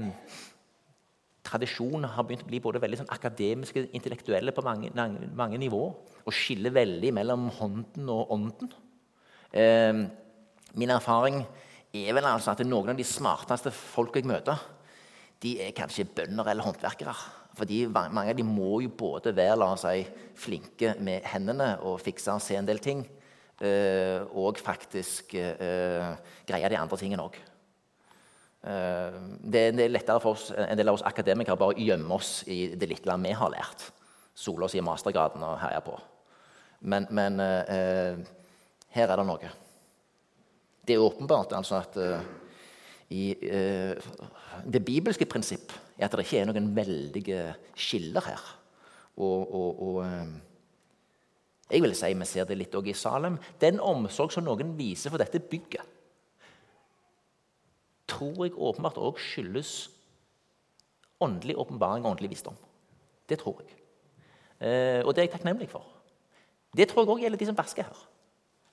tradisjon 1.48 2.08
har 2.08 2.26
begynt 2.28 2.46
å 2.46 2.50
bli 2.50 2.62
både 2.64 2.82
veldig 2.84 3.02
sånn 3.02 3.14
akademiske 3.16 3.86
intellektuelle 3.96 4.54
på 4.56 4.64
mange, 4.66 4.92
mange 5.36 5.60
nivåer. 5.60 5.96
Og 6.28 6.36
skiller 6.36 6.76
veldig 6.76 7.14
mellom 7.16 7.48
hånden 7.60 8.10
og 8.12 8.34
ånden. 8.36 8.72
Eh, 9.52 10.04
min 10.78 10.94
erfaring 10.94 11.42
er 11.94 12.14
vel 12.14 12.28
altså 12.30 12.54
at 12.54 12.64
noen 12.68 12.94
av 12.94 13.00
de 13.00 13.06
smarteste 13.08 13.72
folk 13.74 14.18
jeg 14.18 14.28
møter, 14.30 14.60
de 15.42 15.58
er 15.62 15.76
kanskje 15.78 16.08
bønder 16.18 16.52
eller 16.52 16.66
håndverkere. 16.66 17.14
Fordi 17.58 17.84
mange 17.90 18.30
av 18.30 18.38
de 18.38 18.46
må 18.46 18.82
jo 18.84 18.94
både 18.94 19.34
være 19.36 19.58
la 19.58 19.72
oss 19.74 19.86
si, 19.86 20.06
flinke 20.38 20.94
med 21.02 21.26
hendene 21.32 21.74
og 21.86 22.02
fikse 22.04 22.34
og 22.34 22.44
se 22.44 22.58
en 22.60 22.68
del 22.68 22.82
ting, 22.84 23.02
eh, 23.62 24.22
og 24.38 24.62
faktisk 24.62 25.34
eh, 25.38 26.12
greie 26.46 26.70
de 26.70 26.78
andre 26.78 27.00
tingene 27.02 27.26
òg. 27.26 27.40
Eh, 28.68 29.18
det 29.42 29.64
er 29.72 29.90
lettere 29.90 30.22
for 30.22 30.38
oss, 30.38 30.52
en 30.54 30.78
del 30.78 30.92
av 30.92 31.00
oss 31.00 31.06
akademikere 31.10 31.58
bare 31.58 31.82
gjemme 31.82 32.14
oss 32.14 32.44
i 32.46 32.76
det 32.78 32.92
lille 32.94 33.22
vi 33.26 33.38
har 33.42 33.54
lært. 33.54 33.90
Sole 34.38 34.70
oss 34.70 34.78
i 34.78 34.86
mastergraden 34.86 35.42
og 35.42 35.58
herje 35.64 35.82
på. 35.86 35.98
Men, 36.86 37.08
men 37.10 37.40
her 37.42 39.10
er 39.10 39.18
det 39.18 39.26
noe. 39.26 39.50
Det 40.88 40.96
er 40.96 41.04
åpenbart 41.04 41.52
altså 41.58 41.82
at 41.82 41.98
i 43.12 43.34
det 43.36 44.82
bibelske 44.86 45.28
prinsipp 45.28 45.74
er 45.98 46.08
at 46.08 46.16
det 46.16 46.26
ikke 46.26 46.40
er 46.42 46.48
noen 46.50 46.70
veldige 46.76 47.42
skiller 47.76 48.24
her. 48.28 48.44
Og, 49.18 49.54
og, 49.54 49.82
og 49.82 49.96
uh, 50.06 50.28
jeg 51.72 51.84
vil 51.84 51.96
si 51.98 52.14
vi 52.14 52.28
ser 52.30 52.48
det 52.48 52.58
litt 52.60 52.76
òg 52.78 52.92
i 52.92 52.96
Salem. 52.96 53.40
Den 53.60 53.82
omsorg 53.84 54.32
som 54.34 54.46
noen 54.46 54.76
viser 54.78 55.12
for 55.12 55.22
dette 55.22 55.42
bygget, 55.42 55.84
tror 58.08 58.46
jeg 58.46 58.56
åpenbart 58.56 59.00
òg 59.02 59.20
skyldes 59.20 59.90
åndelig 61.20 61.58
åpenbaring 61.60 62.06
og 62.06 62.14
åndelig 62.14 62.32
visdom. 62.38 62.56
Det 63.28 63.40
tror 63.42 63.60
jeg. 63.66 63.74
Og 65.04 65.12
det 65.12 65.22
er 65.22 65.26
jeg 65.26 65.34
takknemlig 65.34 65.68
for. 65.70 65.84
Det 66.78 66.88
tror 66.88 67.04
jeg 67.04 67.12
òg 67.12 67.26
gjelder 67.26 67.42
de 67.42 67.50
som 67.50 67.58
vasker 67.58 67.90
her. 67.90 68.06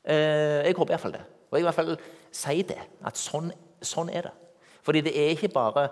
Eh, 0.04 0.64
jeg 0.66 0.76
håper 0.76 0.94
iallfall 0.94 1.16
det. 1.16 1.24
Og 1.50 1.58
jeg 1.58 1.64
i 1.64 1.68
hvert 1.68 1.78
fall 1.78 1.94
sier 2.34 2.66
det. 2.68 2.80
At 3.06 3.20
sånn, 3.20 3.52
sånn 3.84 4.10
er 4.12 4.28
det. 4.28 4.34
Fordi 4.84 5.00
det 5.06 5.14
er 5.16 5.32
ikke 5.32 5.52
bare 5.54 5.88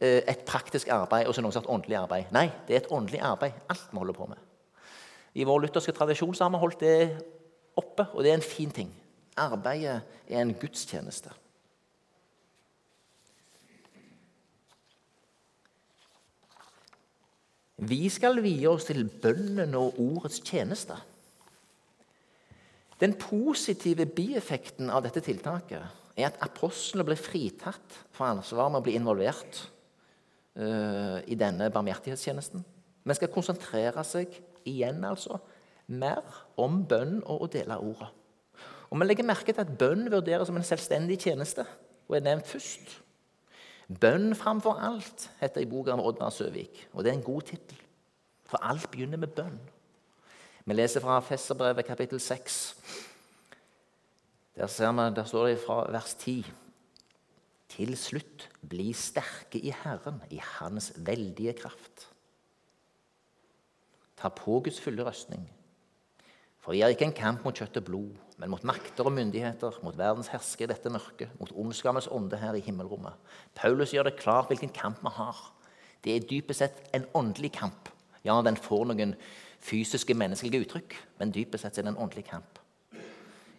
Eh, 0.00 0.20
et 0.28 0.42
praktisk 0.44 0.90
arbeid 0.92 1.24
og 1.24 1.32
så 1.32 1.40
noen 1.40 1.54
sagt 1.56 1.70
åndelig 1.72 1.96
arbeid. 1.96 2.28
Nei, 2.36 2.50
det 2.68 2.74
er 2.74 2.82
et 2.82 2.92
åndelig 2.92 3.22
arbeid, 3.24 3.54
alt 3.72 3.88
vi 3.88 3.96
holder 3.96 4.16
på 4.18 4.26
med. 4.28 4.42
I 5.32 5.46
vår 5.48 5.62
lutherske 5.64 5.94
tradisjon 5.96 6.36
har 6.36 6.52
vi 6.52 6.60
holdt 6.60 6.82
det 6.84 6.98
oppe, 7.80 8.04
og 8.12 8.22
det 8.22 8.30
er 8.30 8.36
en 8.36 8.44
fin 8.44 8.70
ting. 8.70 8.92
Arbeidet 9.40 10.02
er 10.28 10.40
en 10.42 10.52
gudstjeneste. 10.52 11.32
Vi 17.76 18.08
skal 18.12 18.42
vie 18.44 18.68
oss 18.68 18.88
til 18.88 19.04
bønnen 19.08 19.74
og 19.76 19.96
ordets 20.00 20.40
tjeneste. 20.44 20.96
Den 23.00 23.16
positive 23.20 24.06
bieffekten 24.08 24.88
av 24.88 25.04
dette 25.04 25.20
tiltaket 25.24 25.84
er 26.16 26.30
at 26.30 26.38
apostlene 26.44 27.04
ble 27.04 27.16
fritatt 27.20 27.98
for 28.16 28.28
ansvar 28.30 28.70
med 28.72 28.80
å 28.80 28.86
bli 28.86 28.96
involvert 28.96 29.58
uh, 30.56 31.20
i 31.28 31.36
denne 31.36 31.68
barmhjertighetstjenesten. 31.74 32.64
Men 33.04 33.18
skal 33.18 33.32
konsentrere 33.32 34.04
seg 34.06 34.32
igjen 34.66 35.04
altså, 35.04 35.38
mer 35.92 36.24
om 36.58 36.80
bønn 36.88 37.20
og 37.20 37.44
å 37.44 37.50
dele 37.52 37.76
ordet. 37.78 38.08
Og 38.88 39.00
Vi 39.00 39.06
legger 39.06 39.26
merke 39.26 39.52
til 39.52 39.64
at 39.66 39.76
bønn 39.78 40.08
vurderes 40.10 40.48
som 40.48 40.56
en 40.56 40.66
selvstendig 40.66 41.18
tjeneste 41.26 41.66
og 42.06 42.16
er 42.16 42.24
nevnt 42.24 42.48
først. 42.48 43.00
Bønn 43.86 44.32
framfor 44.34 44.80
alt 44.82 45.28
heter 45.40 45.62
i 45.62 45.68
boka 45.70 45.94
om 45.94 46.02
Oddvar 46.02 46.32
Søvik, 46.34 46.86
og 46.92 47.04
det 47.04 47.12
er 47.12 47.18
en 47.18 47.26
god 47.26 47.50
tittel. 47.50 47.78
For 48.46 48.62
alt 48.62 48.88
begynner 48.90 49.20
med 49.20 49.34
bønn. 49.36 49.58
Vi 50.66 50.74
leser 50.74 50.98
fra 50.98 51.20
Fesserbrevet 51.22 51.86
kapittel 51.86 52.18
6. 52.18 52.54
Der, 54.58 54.66
vi, 54.66 55.04
der 55.14 55.28
står 55.30 55.46
det 55.46 55.60
fra 55.62 55.84
vers 55.94 56.14
10. 56.18 56.40
Til 57.70 57.94
slutt, 57.94 58.48
bli 58.66 58.88
sterke 58.90 59.60
i 59.62 59.70
Herren, 59.84 60.18
i 60.34 60.40
Hans 60.42 60.90
veldige 60.96 61.54
kraft. 61.60 62.08
Ta 64.18 64.32
på 64.34 64.58
Guds 64.66 64.82
fulle 64.82 65.06
røstning. 65.06 65.46
For 66.58 66.74
vi 66.74 66.82
har 66.82 66.90
ikke 66.90 67.12
en 67.12 67.14
kamp 67.14 67.46
mot 67.46 67.54
kjøtt 67.54 67.78
og 67.78 67.86
blod, 67.86 68.18
men 68.42 68.50
mot 68.50 68.66
makter 68.66 69.06
og 69.06 69.14
myndigheter, 69.14 69.78
mot 69.86 69.94
verdens 69.94 70.32
herske 70.34 70.66
i 70.66 70.72
dette 70.72 70.90
mørket, 70.90 71.30
mot 71.38 71.54
ondskapens 71.54 72.10
ånde 72.10 72.42
her 72.42 72.58
i 72.58 72.66
himmelrommet. 72.66 73.14
Paulus 73.54 73.94
gjør 73.94 74.10
det 74.10 74.18
klart 74.18 74.50
hvilken 74.50 74.74
kamp 74.74 74.98
vi 75.06 75.14
har. 75.14 75.46
Det 76.02 76.16
er 76.16 76.26
dypest 76.26 76.64
sett 76.64 76.88
en 76.96 77.06
åndelig 77.14 77.54
kamp. 77.54 77.92
Ja, 78.26 78.40
den 78.42 78.58
får 78.58 78.88
noen 78.90 79.14
fysiske, 79.66 80.14
menneskelige 80.14 80.66
uttrykk, 80.66 80.94
men 81.18 81.34
dypest 81.34 81.66
sett 81.66 81.80
er 81.80 81.88
det 81.88 81.94
en 81.94 82.04
åndelig 82.06 82.28
kamp. 82.30 82.60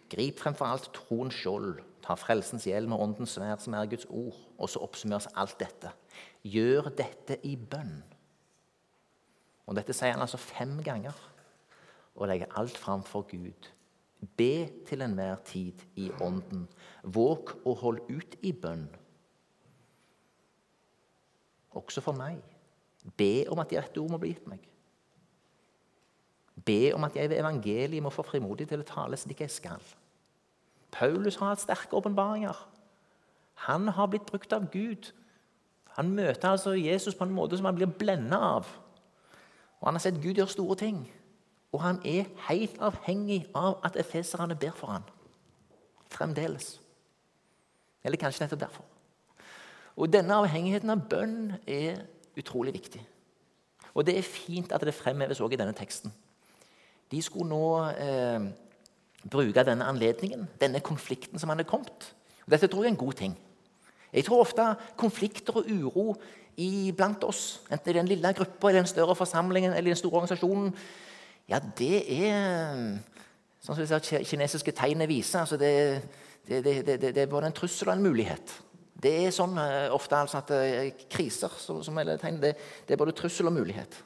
Grip 0.08 0.40
fremfor 0.40 0.70
alt 0.70 0.88
troens 0.96 1.36
skjold 1.36 1.82
Ta 2.08 2.14
frelsens 2.16 2.64
hjelm 2.64 2.94
og 2.96 3.02
åndens 3.04 3.34
sverd, 3.36 3.60
som 3.60 3.74
er 3.76 3.88
Guds 3.90 4.06
ord. 4.08 4.36
Og 4.56 4.70
så 4.72 4.80
oppsummeres 4.80 5.28
alt 5.36 5.58
dette. 5.60 5.90
Gjør 6.40 6.88
dette 6.96 7.36
i 7.44 7.52
bønn. 7.60 7.98
Og 9.68 9.76
Dette 9.76 9.92
sier 9.92 10.14
han 10.14 10.24
altså 10.24 10.40
fem 10.40 10.78
ganger. 10.84 11.16
Og 12.16 12.30
legger 12.30 12.54
alt 12.56 12.78
fram 12.80 13.04
for 13.04 13.28
Gud. 13.28 13.68
Be 14.40 14.70
til 14.88 15.04
enhver 15.04 15.36
tid 15.46 15.84
i 16.00 16.08
ånden. 16.24 16.64
Våg 17.04 17.52
å 17.68 17.76
holde 17.82 18.08
ut 18.08 18.38
i 18.40 18.54
bønn. 18.56 18.88
Også 21.76 22.00
for 22.02 22.16
meg. 22.16 22.40
Be 23.20 23.44
om 23.52 23.60
at 23.60 23.68
de 23.68 23.82
rette 23.82 24.00
ord 24.00 24.16
må 24.16 24.22
bli 24.22 24.32
gitt 24.32 24.48
meg. 24.48 24.64
Be 26.64 26.94
om 26.94 27.04
at 27.04 27.16
jeg 27.16 27.30
ved 27.30 27.38
evangeliet 27.38 28.02
må 28.02 28.10
få 28.10 28.22
frimodig 28.22 28.68
til 28.68 28.82
å 28.82 28.88
tale 28.88 29.16
slik 29.16 29.40
jeg 29.44 29.52
skal. 29.52 29.82
Paulus 30.90 31.36
har 31.36 31.52
hatt 31.52 31.62
sterke 31.62 31.96
åpenbaringer. 31.96 32.56
Han 33.68 33.88
har 33.88 34.06
blitt 34.06 34.26
brukt 34.26 34.52
av 34.52 34.70
Gud. 34.72 35.12
Han 35.98 36.10
møter 36.14 36.48
altså 36.48 36.72
Jesus 36.78 37.14
på 37.14 37.24
en 37.24 37.34
måte 37.34 37.56
som 37.56 37.66
han 37.66 37.76
blir 37.76 37.90
blenda 37.90 38.38
av. 38.38 38.66
Og 39.80 39.86
Han 39.86 39.94
har 39.94 40.00
sett 40.00 40.22
Gud 40.22 40.38
gjøre 40.38 40.48
store 40.48 40.76
ting. 40.76 41.12
Og 41.72 41.82
han 41.82 42.00
er 42.04 42.24
helt 42.48 42.78
avhengig 42.80 43.46
av 43.54 43.80
at 43.84 43.96
efeserne 44.00 44.56
ber 44.56 44.72
for 44.74 44.86
ham. 44.86 45.02
Fremdeles. 46.08 46.80
Eller 48.04 48.16
kanskje 48.16 48.44
nettopp 48.44 48.60
derfor. 48.60 48.84
Og 49.96 50.12
Denne 50.12 50.34
avhengigheten 50.34 50.90
av 50.90 51.02
bønn 51.10 51.52
er 51.66 52.00
utrolig 52.38 52.72
viktig. 52.72 53.02
Og 53.94 54.06
Det 54.06 54.18
er 54.18 54.22
fint 54.22 54.72
at 54.72 54.80
det 54.80 54.94
fremheves 54.94 55.40
også 55.40 55.52
i 55.52 55.60
denne 55.60 55.72
teksten. 55.72 56.12
De 57.10 57.22
skulle 57.24 57.48
nå 57.48 57.64
eh, 57.90 58.48
bruke 59.28 59.64
denne 59.64 59.86
anledningen, 59.88 60.46
denne 60.60 60.80
konflikten 60.84 61.38
som 61.38 61.50
hadde 61.52 61.64
kommet. 61.64 61.88
kommet. 61.88 62.14
Dette 62.50 62.66
tror 62.66 62.84
jeg 62.84 62.92
er 62.92 62.96
en 62.96 63.04
god 63.04 63.12
ting. 63.12 63.38
Jeg 64.12 64.24
tror 64.24 64.40
ofte 64.40 64.64
konflikter 64.96 65.56
og 65.56 65.68
uro 65.68 66.16
blant 66.96 67.24
oss, 67.24 67.60
enten 67.70 67.92
i 67.92 67.98
den 67.98 68.08
lille 68.08 68.32
gruppa, 68.34 68.70
i 68.70 68.74
den 68.74 68.86
større 68.86 69.14
forsamlingen 69.14 69.72
eller 69.72 69.90
i 69.90 69.94
den 69.94 70.00
store 70.00 70.14
organisasjonen, 70.14 70.72
ja, 71.48 71.60
det 71.78 72.02
er 72.24 72.98
Sånn 73.58 73.74
som 73.74 73.82
disse 73.82 74.20
kinesiske 74.24 74.70
tegnene 74.72 75.08
viser. 75.10 75.40
Altså 75.42 75.56
det, 75.58 75.72
det, 76.46 76.60
det, 76.62 76.98
det, 77.02 77.16
er 77.18 77.30
både 77.30 77.48
en 77.50 77.56
trussel 77.56 77.90
og 77.90 77.96
en 77.96 78.04
mulighet. 78.06 78.52
Det 79.02 79.10
er 79.24 79.34
sånn 79.34 79.58
uh, 79.58 79.90
ofte 79.94 80.14
altså 80.14 80.38
at 80.38 80.52
uh, 80.54 81.02
kriser 81.10 81.52
som, 81.58 81.80
som 81.82 81.98
er 81.98 82.12
tegn, 82.22 82.38
det, 82.38 82.54
er 82.86 83.00
både 83.00 83.16
trussel 83.18 83.50
og 83.50 83.56
mulighet. 83.58 83.98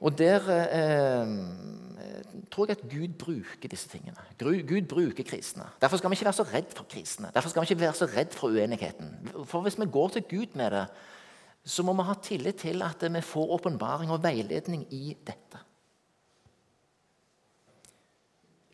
Og 0.00 0.18
der 0.18 0.48
eh, 0.52 1.30
tror 2.50 2.68
jeg 2.68 2.76
at 2.76 2.88
Gud 2.90 3.08
bruker 3.18 3.68
disse 3.70 3.88
tingene. 3.88 4.16
Gud 4.38 4.88
bruker 4.88 5.24
krisene. 5.24 5.64
Derfor 5.80 5.96
skal 5.96 6.10
vi 6.10 6.18
ikke 6.18 6.28
være 6.28 6.40
så 6.40 6.48
redd 6.52 6.72
for 6.76 6.88
krisene. 6.90 7.30
Derfor 7.34 7.48
skal 7.48 7.62
vi 7.62 7.70
ikke 7.70 7.80
være 7.80 7.94
så 7.94 8.08
redd 8.16 8.34
for 8.36 8.48
uenigheten. 8.48 9.14
For 9.44 9.60
hvis 9.64 9.78
vi 9.80 9.88
går 9.92 10.08
til 10.08 10.22
Gud 10.30 10.54
med 10.54 10.70
det, 10.70 10.86
så 11.64 11.82
må 11.82 11.96
vi 11.98 12.06
ha 12.06 12.14
tillit 12.22 12.60
til 12.62 12.82
at 12.82 13.02
vi 13.12 13.20
får 13.20 13.54
åpenbaring 13.58 14.10
og 14.10 14.22
veiledning 14.22 14.86
i 14.94 15.16
dette. 15.26 15.62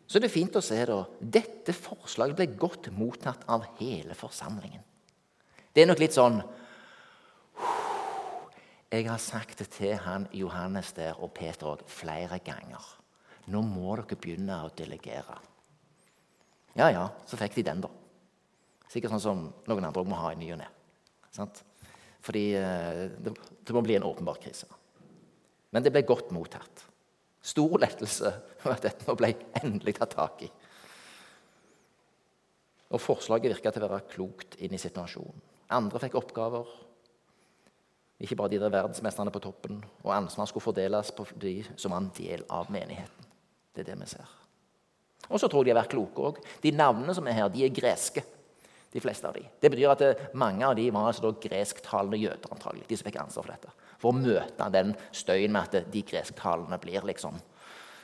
Så 0.07 0.19
det 0.19 0.27
er 0.29 0.35
fint 0.35 0.55
å 0.59 0.61
se 0.61 0.77
da, 0.85 0.99
dette 1.17 1.73
forslaget 1.73 2.37
ble 2.37 2.45
godt 2.59 2.91
mottatt 2.93 3.47
av 3.49 3.63
hele 3.79 4.13
forsamlingen. 4.13 4.83
Det 5.73 5.81
er 5.81 5.89
nok 5.89 6.03
litt 6.03 6.13
sånn 6.13 6.37
Jeg 8.93 9.07
har 9.09 9.17
sagt 9.17 9.57
det 9.57 9.71
til 9.73 9.95
han 9.97 10.27
Johannes 10.37 10.91
der 10.93 11.17
og 11.17 11.31
Peter 11.33 11.71
òg 11.71 11.81
flere 11.89 12.37
ganger. 12.45 12.83
Nå 13.49 13.63
må 13.65 13.95
dere 13.97 14.17
begynne 14.21 14.59
å 14.61 14.69
delegere. 14.77 15.39
Ja, 16.77 16.91
ja, 16.93 17.07
så 17.25 17.39
fikk 17.39 17.57
de 17.57 17.63
den, 17.65 17.81
da. 17.81 17.89
Sikkert 18.93 19.15
sånn 19.15 19.23
som 19.23 19.41
noen 19.65 19.87
andre 19.89 20.03
må 20.05 20.19
ha 20.21 20.29
i 20.35 20.37
ny 20.37 20.51
og 20.53 20.61
ne. 20.61 20.69
Fordi 22.21 22.45
eh, 22.59 23.01
det, 23.17 23.33
det, 23.33 23.73
må 23.73 23.81
bli 23.81 23.97
en 23.97 24.05
åpenbar 24.05 24.37
krise. 24.43 24.69
Men 25.73 25.81
det 25.81 25.89
ble 25.95 26.05
godt 26.05 26.29
mottatt. 26.35 26.85
Stor 27.41 27.73
lettelse 27.81 28.29
over 28.61 28.77
at 28.77 28.85
dette 28.85 29.17
ble 29.17 29.33
endelig 29.63 29.97
tatt 29.97 30.13
tak 30.13 30.45
i. 30.45 30.53
Og 32.93 33.01
Forslaget 33.01 33.55
virka 33.57 33.73
til 33.73 33.89
å 33.89 33.93
være 33.95 34.11
klokt 34.13 34.61
inn 34.61 34.77
i 34.77 34.81
situasjonen. 34.81 35.41
Andre 35.73 36.05
fikk 36.05 36.21
oppgaver. 36.21 36.69
Ikke 38.21 38.37
bare 38.39 38.53
de 38.53 38.59
der 38.61 38.71
verdensmesterne 38.71 39.33
på 39.33 39.41
toppen. 39.43 39.81
Og 40.03 40.13
ansvar 40.15 40.47
skulle 40.49 40.63
fordeles 40.63 41.11
på 41.15 41.25
de 41.41 41.57
som 41.75 41.91
var 41.91 42.03
en 42.03 42.11
del 42.17 42.45
av 42.49 42.69
menigheten. 42.71 43.31
Det 43.73 43.83
er 43.83 43.91
det 43.91 43.99
vi 44.03 44.09
ser. 44.13 44.29
Og 45.29 45.39
så 45.39 45.47
tror 45.47 45.63
jeg 45.63 45.71
de 45.71 45.77
har 45.77 45.81
vært 45.81 45.95
kloke 45.95 46.27
òg. 46.29 46.39
De 46.61 46.71
navnene 46.75 47.15
som 47.15 47.27
er 47.27 47.37
her, 47.37 47.51
de 47.51 47.63
er 47.65 47.73
greske. 47.73 48.23
De 48.93 49.01
fleste 49.01 49.25
av 49.25 49.33
de. 49.33 49.41
Det 49.59 49.71
betyr 49.73 49.89
at 49.89 50.03
det, 50.03 50.11
mange 50.37 50.65
av 50.67 50.75
de 50.77 50.85
var 50.93 51.09
altså 51.09 51.31
gresktalende 51.41 52.19
jøder, 52.21 52.51
antagelig, 52.53 52.85
de 52.89 52.99
som 52.99 53.07
fikk 53.07 53.17
ansvar 53.23 53.47
for 53.47 53.53
dette. 53.55 53.73
For 53.97 54.11
å 54.11 54.19
møte 54.19 54.69
den 54.75 54.93
støyen 55.15 55.55
med 55.55 55.73
at 55.73 55.89
de 55.93 56.03
gresktalende 56.05 56.77
blir 56.83 57.07
liksom 57.09 57.39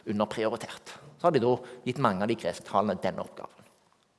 underprioritert. 0.10 0.96
Så 1.20 1.28
har 1.28 1.36
de 1.36 1.44
da 1.44 1.54
gitt 1.86 2.01
mange 2.01 2.25
av 2.25 2.32
de 2.32 2.39
gresktalende 2.39 2.98
denne 3.04 3.22
oppgaven. 3.22 3.68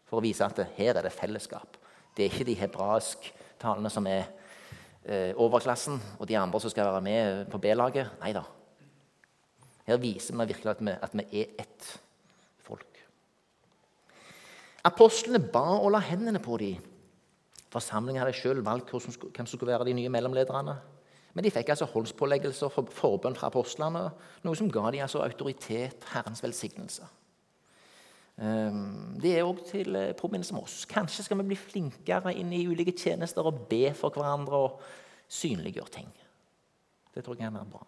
For 0.06 0.20
å 0.20 0.24
vise 0.24 0.46
at 0.46 0.60
her 0.76 0.94
er 0.94 1.06
det 1.06 1.14
fellesskap. 1.14 1.78
Det 2.14 2.26
er 2.26 2.34
ikke 2.34 2.48
de 2.50 2.58
hebraisktalende 2.60 3.90
som 3.90 4.06
er 4.10 4.22
eh, 4.22 4.36
overklassen, 5.08 5.96
og 6.20 6.28
de 6.28 6.36
andre 6.38 6.60
som 6.60 6.70
skal 6.70 6.90
være 6.90 7.04
med 7.04 7.46
på 7.50 7.58
B-laget. 7.58 8.18
Nei 8.20 8.34
da. 8.36 8.44
Her 9.86 9.98
viser 9.98 10.36
vi 10.36 10.46
virkelig 10.52 10.70
at 10.70 10.82
vi, 10.84 10.92
at 11.02 11.14
vi 11.16 11.42
er 11.42 11.54
ett 11.62 11.86
folk. 12.62 13.00
Apostlene 14.86 15.40
ba 15.52 15.80
å 15.80 15.90
la 15.92 16.00
hendene 16.04 16.40
på 16.40 16.56
dem. 16.60 16.78
Forsamlingen 17.70 18.22
hadde 18.22 18.36
selv 18.38 18.64
valgt 18.66 18.90
hvem 18.90 19.46
som 19.46 19.52
skulle 19.54 19.72
være 19.72 19.88
de 19.90 19.96
nye 19.98 20.12
mellomlederne. 20.12 20.76
Men 21.34 21.46
de 21.46 21.52
fikk 21.54 21.70
altså 21.70 21.86
holdspåleggelser 21.92 22.66
og 22.66 22.90
forbønn 22.94 23.36
fra 23.38 23.50
apostlene, 23.50 24.08
noe 24.42 24.58
som 24.58 24.70
ga 24.72 24.90
dem 24.90 25.04
altså 25.04 25.22
autoritet, 25.22 26.02
Herrens 26.10 26.42
velsignelse. 26.42 27.06
Ehm, 28.40 29.18
det 29.20 29.34
er 29.36 29.44
òg 29.44 29.60
til 29.68 29.96
eh, 29.96 30.14
påminnelse 30.16 30.54
med 30.56 30.64
oss. 30.64 30.84
Kanskje 30.88 31.26
skal 31.26 31.40
vi 31.42 31.50
bli 31.50 31.58
flinkere 31.60 32.32
inn 32.32 32.52
i 32.56 32.64
ulike 32.68 32.94
tjenester 32.96 33.44
og 33.44 33.66
be 33.68 33.90
for 33.96 34.16
hverandre 34.16 34.62
og 34.68 34.78
synliggjøre 35.30 35.92
ting. 35.92 36.08
Det 37.12 37.24
tror 37.24 37.36
jeg 37.36 37.44
kan 37.44 37.58
være 37.58 37.72
bra. 37.74 37.84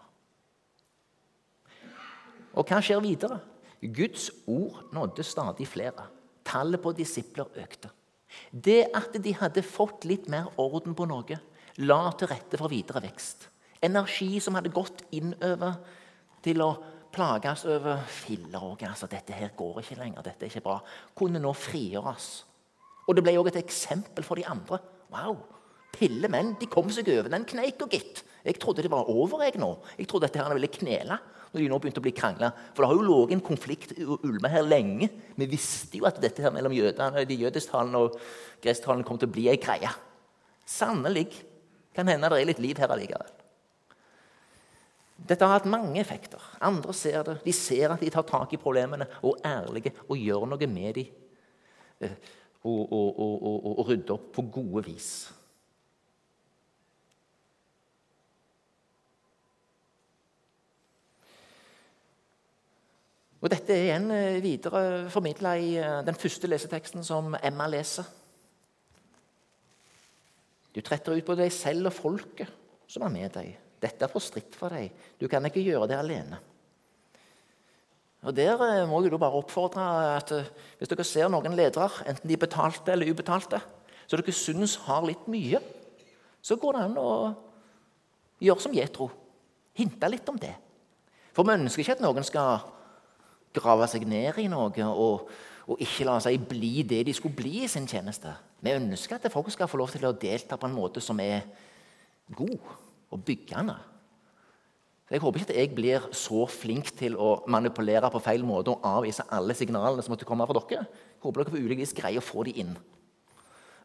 Og 2.52 2.68
hva 2.68 2.82
skjer 2.84 3.00
videre? 3.00 3.40
Guds 3.80 4.28
ord 4.46 4.92
nådde 4.92 5.24
stadig 5.24 5.66
flere. 5.66 6.04
Tallet 6.44 6.82
på 6.82 6.92
disipler 6.92 7.48
økte. 7.58 7.88
Det 8.52 8.90
at 8.94 9.16
de 9.24 9.32
hadde 9.36 9.64
fått 9.64 10.04
litt 10.08 10.28
mer 10.32 10.52
orden 10.60 10.94
på 10.96 11.06
noe, 11.08 11.38
la 11.80 12.00
til 12.18 12.28
rette 12.28 12.60
for 12.60 12.72
videre 12.72 13.02
vekst. 13.04 13.48
Energi 13.82 14.36
som 14.40 14.56
hadde 14.56 14.72
gått 14.72 15.02
innover 15.16 15.80
til 16.44 16.60
å 16.64 16.70
plages 17.12 17.66
over 17.68 18.02
filler 18.08 18.64
og 18.64 18.82
altså, 18.88 19.08
dette 19.10 19.36
her 19.36 19.52
går 19.56 19.82
ikke 19.82 19.98
lenger, 20.00 20.24
dette 20.24 20.46
er 20.46 20.52
ikke 20.52 20.64
bra, 20.64 20.78
kunne 21.18 21.42
nå 21.42 21.52
frigjøres. 21.56 22.30
Og 23.08 23.16
det 23.16 23.24
ble 23.26 23.34
òg 23.40 23.50
et 23.50 23.60
eksempel 23.60 24.24
for 24.26 24.38
de 24.38 24.46
andre. 24.48 24.78
Wow, 25.12 25.36
pille 25.92 26.30
menn 26.32 26.54
de 26.60 26.68
kom 26.70 26.88
seg 26.94 27.10
over 27.12 27.30
den 27.32 27.44
kneika, 27.48 27.88
gitt. 27.90 28.22
Jeg 28.42 28.58
trodde 28.62 28.82
det 28.82 28.90
var 28.90 29.10
over 29.10 29.44
jeg 29.44 29.60
nå. 29.60 29.74
Jeg 29.98 30.08
trodde 30.10 30.26
dette 30.26 30.40
her 30.42 30.56
ville 30.56 30.70
knele 30.72 31.18
når 31.52 31.60
de 31.60 31.68
nå 31.68 31.78
begynte 31.82 32.00
å 32.00 32.06
bli 32.06 32.14
krangla. 32.16 32.48
For 32.72 32.82
det 32.82 32.88
har 32.88 32.96
jo 32.96 33.04
ligget 33.04 33.36
en 33.36 33.44
konflikt 33.44 33.92
i 33.92 34.06
ulma 34.08 34.48
her 34.48 34.64
lenge. 34.64 35.10
Vi 35.36 35.48
visste 35.50 36.00
jo 36.00 36.08
at 36.08 36.20
dette 36.22 36.40
her 36.40 36.54
mellom 36.54 36.72
jødene, 36.72 37.26
de 37.28 37.38
jødisktalene 37.44 38.00
og 38.00 38.16
gresstalene 38.64 39.04
kom 39.04 39.20
til 39.20 39.28
å 39.28 39.34
bli 39.34 39.50
ei 39.52 39.60
greie. 39.60 39.92
Sannelig 40.64 41.28
kan 41.92 42.08
hende 42.08 42.32
det 42.32 42.40
er 42.40 42.48
litt 42.48 42.62
liv 42.62 42.80
her 42.80 42.94
allikevel. 42.94 43.41
Dette 45.22 45.46
har 45.46 45.54
hatt 45.54 45.70
mange 45.70 46.00
effekter. 46.00 46.42
Andre 46.60 46.94
ser 46.96 47.22
det. 47.26 47.36
De 47.44 47.52
ser 47.54 47.94
at 47.94 48.00
de 48.02 48.10
tar 48.10 48.26
tak 48.26 48.54
i 48.54 48.60
problemene 48.60 49.06
og 49.22 49.38
er 49.38 49.62
ærlige 49.62 49.94
og 50.08 50.18
gjør 50.18 50.48
noe 50.50 50.70
med 50.70 50.98
dem. 50.98 51.12
Eh, 52.02 52.16
og, 52.62 52.92
og, 52.92 53.20
og, 53.20 53.70
og 53.78 53.86
rydder 53.88 54.16
opp 54.16 54.28
på 54.34 54.44
gode 54.54 54.84
vis. 54.86 55.12
Og 63.42 63.50
Dette 63.50 63.74
er 63.74 63.88
igjen 63.88 64.10
eh, 64.14 64.42
videre 64.42 64.82
formidla 65.10 65.56
i 65.58 65.74
eh, 65.82 66.00
den 66.06 66.18
første 66.18 66.50
leseteksten 66.50 67.02
som 67.06 67.34
Emma 67.42 67.66
leser. 67.70 68.06
Du 70.72 70.78
tretter 70.80 71.18
ut 71.18 71.26
på 71.26 71.36
deg 71.36 71.50
selv 71.52 71.90
og 71.90 71.96
folket 71.96 72.52
som 72.86 73.02
er 73.06 73.14
med 73.14 73.34
deg. 73.34 73.56
Dette 73.82 74.06
er 74.06 74.12
for 74.12 74.22
stritt 74.22 74.54
for 74.58 74.72
deg. 74.72 74.92
Du 75.18 75.26
kan 75.30 75.44
ikke 75.48 75.64
gjøre 75.64 75.88
det 75.90 75.98
alene. 75.98 76.38
Og 78.22 78.36
Der 78.36 78.60
eh, 78.62 78.88
må 78.88 79.00
jeg 79.02 79.18
bare 79.18 79.38
oppfordre 79.40 79.84
at 80.16 80.30
hvis 80.78 80.90
dere 80.90 81.06
ser 81.06 81.30
noen 81.32 81.56
ledere, 81.58 82.04
enten 82.06 82.30
de 82.30 82.38
betalte 82.38 82.94
eller 82.94 83.10
ubetalte, 83.10 83.58
så 84.06 84.18
dere 84.18 84.34
syns 84.34 84.76
har 84.86 85.02
litt 85.06 85.26
mye, 85.30 85.58
så 86.42 86.58
går 86.58 86.76
det 86.76 86.84
an 86.84 87.00
å 87.00 87.10
gjøre 88.42 88.62
som 88.62 88.74
Jetro. 88.76 89.08
Hinte 89.78 90.10
litt 90.10 90.28
om 90.28 90.38
det. 90.38 90.52
For 91.32 91.46
vi 91.48 91.56
ønsker 91.56 91.82
ikke 91.82 91.96
at 91.96 92.04
noen 92.04 92.26
skal 92.26 92.62
grave 93.56 93.88
seg 93.90 94.04
ned 94.08 94.38
i 94.40 94.46
noe 94.52 94.86
og, 94.92 95.26
og, 95.66 95.82
ikke 95.82 96.06
la 96.08 96.18
seg 96.22 96.44
bli 96.48 96.82
det 96.88 97.02
de 97.08 97.14
skulle 97.16 97.36
bli 97.36 97.64
i 97.64 97.70
sin 97.70 97.88
tjeneste. 97.88 98.32
Vi 98.62 98.74
ønsker 98.76 99.18
at 99.18 99.32
folk 99.32 99.50
skal 99.52 99.70
få 99.70 99.80
lov 99.80 99.92
til 99.92 100.06
å 100.06 100.14
delta 100.14 100.58
på 100.60 100.68
en 100.68 100.76
måte 100.76 101.02
som 101.04 101.18
er 101.24 101.42
god 102.36 102.70
og 103.12 103.24
byggende. 103.26 103.78
Jeg 105.12 105.20
håper 105.20 105.42
ikke 105.42 105.50
at 105.50 105.58
jeg 105.58 105.74
blir 105.76 106.04
så 106.16 106.46
flink 106.48 106.94
til 106.96 107.18
å 107.20 107.42
manipulere 107.52 108.08
på 108.12 108.22
feil 108.24 108.46
måte 108.48 108.72
og 108.72 108.86
avvise 108.88 109.26
alle 109.28 109.52
signalene 109.56 110.00
som 110.04 110.14
måtte 110.14 110.28
komme 110.28 110.46
fra 110.48 110.56
dere. 110.56 110.86
Jeg 110.88 111.20
håper 111.26 111.42
dere 111.42 111.52
på 111.52 111.60
ulike 111.60 111.82
vis 111.84 111.92
greier 111.96 112.22
å 112.22 112.24
få 112.24 112.46
de 112.48 112.54
inn. 112.62 112.72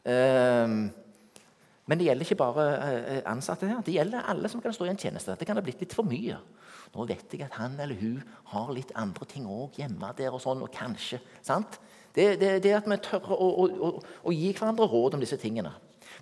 Um, 0.07 0.85
men 1.87 1.99
det 1.99 2.07
gjelder 2.07 2.27
ikke 2.27 2.39
bare 2.39 2.63
eh, 2.75 3.19
ansatte 3.31 3.67
her. 3.67 3.83
Det 3.83 3.95
gjelder 3.95 4.27
alle 4.27 4.49
som 4.51 4.63
kan 4.63 4.75
stå 4.75 4.87
i 4.87 4.91
en 4.91 4.99
tjeneste. 4.99 5.35
Det 5.39 5.47
kan 5.47 5.59
ha 5.59 5.63
blitt 5.63 5.83
litt 5.83 5.95
for 5.95 6.07
mye. 6.07 6.39
Nå 6.95 7.05
vet 7.07 7.31
jeg 7.31 7.43
at 7.45 7.55
han 7.59 7.77
eller 7.79 7.99
hun 7.99 8.19
har 8.51 8.71
litt 8.75 8.91
andre 8.95 9.27
ting 9.27 9.47
òg 9.51 9.79
hjemme 9.79 10.11
der 10.17 10.35
og 10.35 10.43
sånn, 10.43 10.63
og 10.63 10.71
kanskje. 10.71 11.19
sant? 11.43 11.79
Det, 12.15 12.39
det, 12.41 12.51
det 12.63 12.73
at 12.75 12.87
vi 12.89 12.97
tør 13.03 13.27
å, 13.35 13.37
å, 13.37 13.65
å, 13.67 13.89
å, 14.23 14.33
gi 14.33 14.49
hverandre 14.55 14.87
råd 14.89 15.15
om 15.15 15.23
disse 15.23 15.37
tingene. 15.39 15.71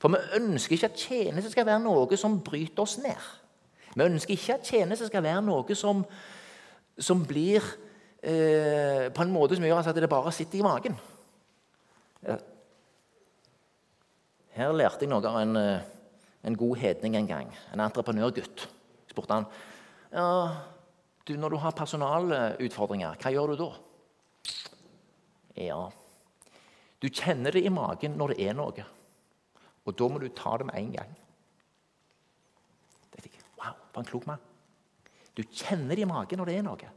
For 0.01 0.11
vi 0.11 0.39
ønsker 0.39 0.75
ikke 0.75 0.91
at 0.91 0.99
tjeneste 0.99 1.51
skal 1.53 1.67
være 1.67 1.83
noe 1.83 2.19
som 2.19 2.39
bryter 2.43 2.83
oss 2.83 2.97
ned. 3.03 3.27
Vi 3.95 4.03
ønsker 4.03 4.35
ikke 4.35 4.57
at 4.57 4.67
tjeneste 4.67 5.07
skal 5.07 5.23
være 5.23 5.43
noe 5.45 5.77
som, 5.77 6.03
som 6.99 7.23
blir 7.27 7.63
eh, 8.21 9.07
på 9.13 9.23
en 9.23 9.33
måte 9.33 9.55
som 9.55 9.65
gjør 9.65 9.83
at 9.83 9.95
det 9.95 10.11
bare 10.11 10.33
sitter 10.35 10.59
i 10.59 10.65
magen. 10.65 10.97
Her 14.55 14.71
lærte 14.75 15.03
jeg 15.03 15.11
noe 15.11 15.23
av 15.27 15.39
en, 15.41 15.55
eh, 15.59 15.87
en 16.47 16.57
god 16.59 16.77
hedning 16.79 17.15
en 17.19 17.27
gang. 17.27 17.51
En 17.73 17.83
entreprenørgutt. 17.83 18.67
spurte 19.09 19.33
han 19.33 19.47
ja, 20.11 20.55
du, 21.27 21.33
når 21.35 21.49
du 21.49 21.57
har 21.59 21.73
personalutfordringer, 21.75 23.17
hva 23.19 23.31
gjør 23.33 23.51
du 23.51 23.55
da? 23.59 23.69
Ja 25.59 25.79
Du 27.01 27.07
kjenner 27.09 27.51
det 27.51 27.63
i 27.65 27.71
magen 27.73 28.15
når 28.19 28.33
det 28.33 28.45
er 28.47 28.55
noe, 28.55 28.85
og 29.85 29.95
da 29.97 30.09
må 30.09 30.19
du 30.21 30.27
ta 30.33 30.55
det 30.57 30.67
med 30.67 30.77
en 30.79 30.91
gang. 30.97 31.15
Det 33.13 33.23
fikk 33.23 33.37
jeg. 33.37 33.47
Wow, 33.61 33.77
for 33.93 34.01
en 34.01 34.09
klok 34.09 34.27
mann. 34.29 34.43
Du 35.35 35.43
kjenner 35.43 35.95
det 35.95 36.05
i 36.05 36.09
magen 36.09 36.39
når 36.39 36.49
det 36.49 36.59
er 36.59 36.65
noe, 36.65 36.91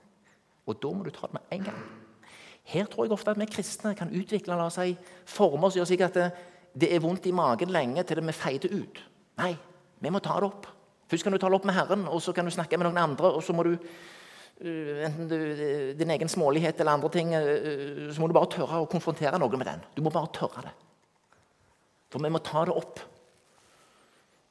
og 0.68 0.82
da 0.82 0.92
må 0.94 1.04
du 1.04 1.10
ta 1.14 1.28
det 1.28 1.38
med 1.38 1.56
en 1.56 1.66
gang. 1.68 1.82
Her 2.68 2.88
tror 2.88 3.06
jeg 3.06 3.14
ofte 3.16 3.32
at 3.32 3.40
vi 3.40 3.48
kristne 3.48 3.94
kan 3.96 4.12
utvikle 4.12 4.56
la 4.56 4.66
oss 4.68 4.76
si, 4.76 4.92
former 5.28 5.70
som 5.70 5.80
gjør 5.80 5.88
slik 5.88 6.04
at 6.04 6.18
det 6.78 6.90
er 6.92 7.00
vondt 7.00 7.26
i 7.26 7.32
magen 7.32 7.72
lenge 7.72 8.04
til 8.04 8.20
det 8.20 8.26
vi 8.28 8.36
feider 8.36 8.74
ut. 8.76 9.00
Nei, 9.40 9.54
vi 10.04 10.12
må 10.12 10.20
ta 10.22 10.36
det 10.36 10.50
opp. 10.50 10.68
Først 11.08 11.24
kan 11.24 11.32
du 11.32 11.40
ta 11.40 11.48
det 11.48 11.56
opp 11.56 11.66
med 11.68 11.76
Herren, 11.76 12.04
og 12.12 12.20
så 12.22 12.34
kan 12.36 12.44
du 12.44 12.52
snakke 12.52 12.76
med 12.76 12.90
noen 12.90 13.00
andre. 13.00 13.32
og 13.32 13.42
så 13.42 13.56
må 13.56 13.64
du, 13.64 13.72
uh, 13.72 15.06
Enten 15.06 15.30
du, 15.30 15.38
din 15.96 16.10
egen 16.10 16.28
smålighet 16.28 16.80
eller 16.80 16.98
andre 16.98 17.10
ting, 17.14 17.32
uh, 17.32 18.12
så 18.12 18.20
må 18.20 18.28
du 18.28 18.36
bare 18.36 18.52
tørre 18.52 18.82
å 18.82 18.90
konfrontere 18.90 19.40
noen 19.40 19.58
med 19.58 19.70
den. 19.70 19.86
Du 19.96 20.04
må 20.04 20.12
bare 20.12 20.30
tørre 20.36 20.68
det. 20.68 20.74
For 22.08 22.24
vi 22.24 22.32
må 22.32 22.40
ta 22.44 22.64
det 22.68 22.74
opp. 22.76 23.00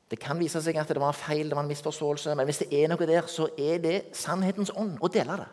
Det 0.07 0.19
kan 0.21 0.39
vise 0.39 0.61
seg 0.63 0.77
at 0.79 0.91
det 0.93 1.01
var 1.03 1.15
feil, 1.17 1.49
det 1.49 1.57
var 1.57 1.65
en 1.65 1.71
misforståelse, 1.71 2.35
men 2.37 2.47
hvis 2.47 2.63
det 2.63 2.69
er 2.71 2.87
noe 2.91 3.09
der, 3.09 3.27
så 3.27 3.49
er 3.59 3.81
det 3.83 3.97
sannhetens 4.15 4.71
ånd 4.77 4.95
å 5.03 5.09
dele 5.11 5.35
det. 5.41 5.47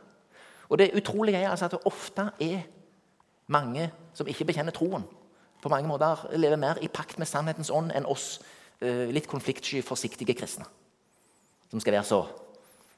Og 0.71 0.79
det 0.81 0.93
utrolige 0.97 1.41
er 1.43 1.51
altså 1.51 1.67
at 1.67 1.75
det 1.75 1.87
ofte 1.91 2.29
er 2.43 2.63
mange 3.51 3.89
som 4.17 4.29
ikke 4.31 4.47
bekjenner 4.49 4.75
troen 4.75 5.05
på 5.65 5.73
mange 5.73 5.89
måter 5.89 6.27
lever 6.37 6.61
mer 6.61 6.79
i 6.85 6.91
pakt 6.93 7.17
med 7.17 7.29
sannhetens 7.29 7.71
ånd 7.73 7.93
enn 7.97 8.05
oss 8.05 8.37
uh, 8.85 9.09
litt 9.09 9.29
konfliktsky, 9.31 9.81
forsiktige 9.81 10.37
kristne. 10.37 10.67
Som 11.73 11.81
skal 11.81 11.97
være 11.97 12.09
så 12.09 12.21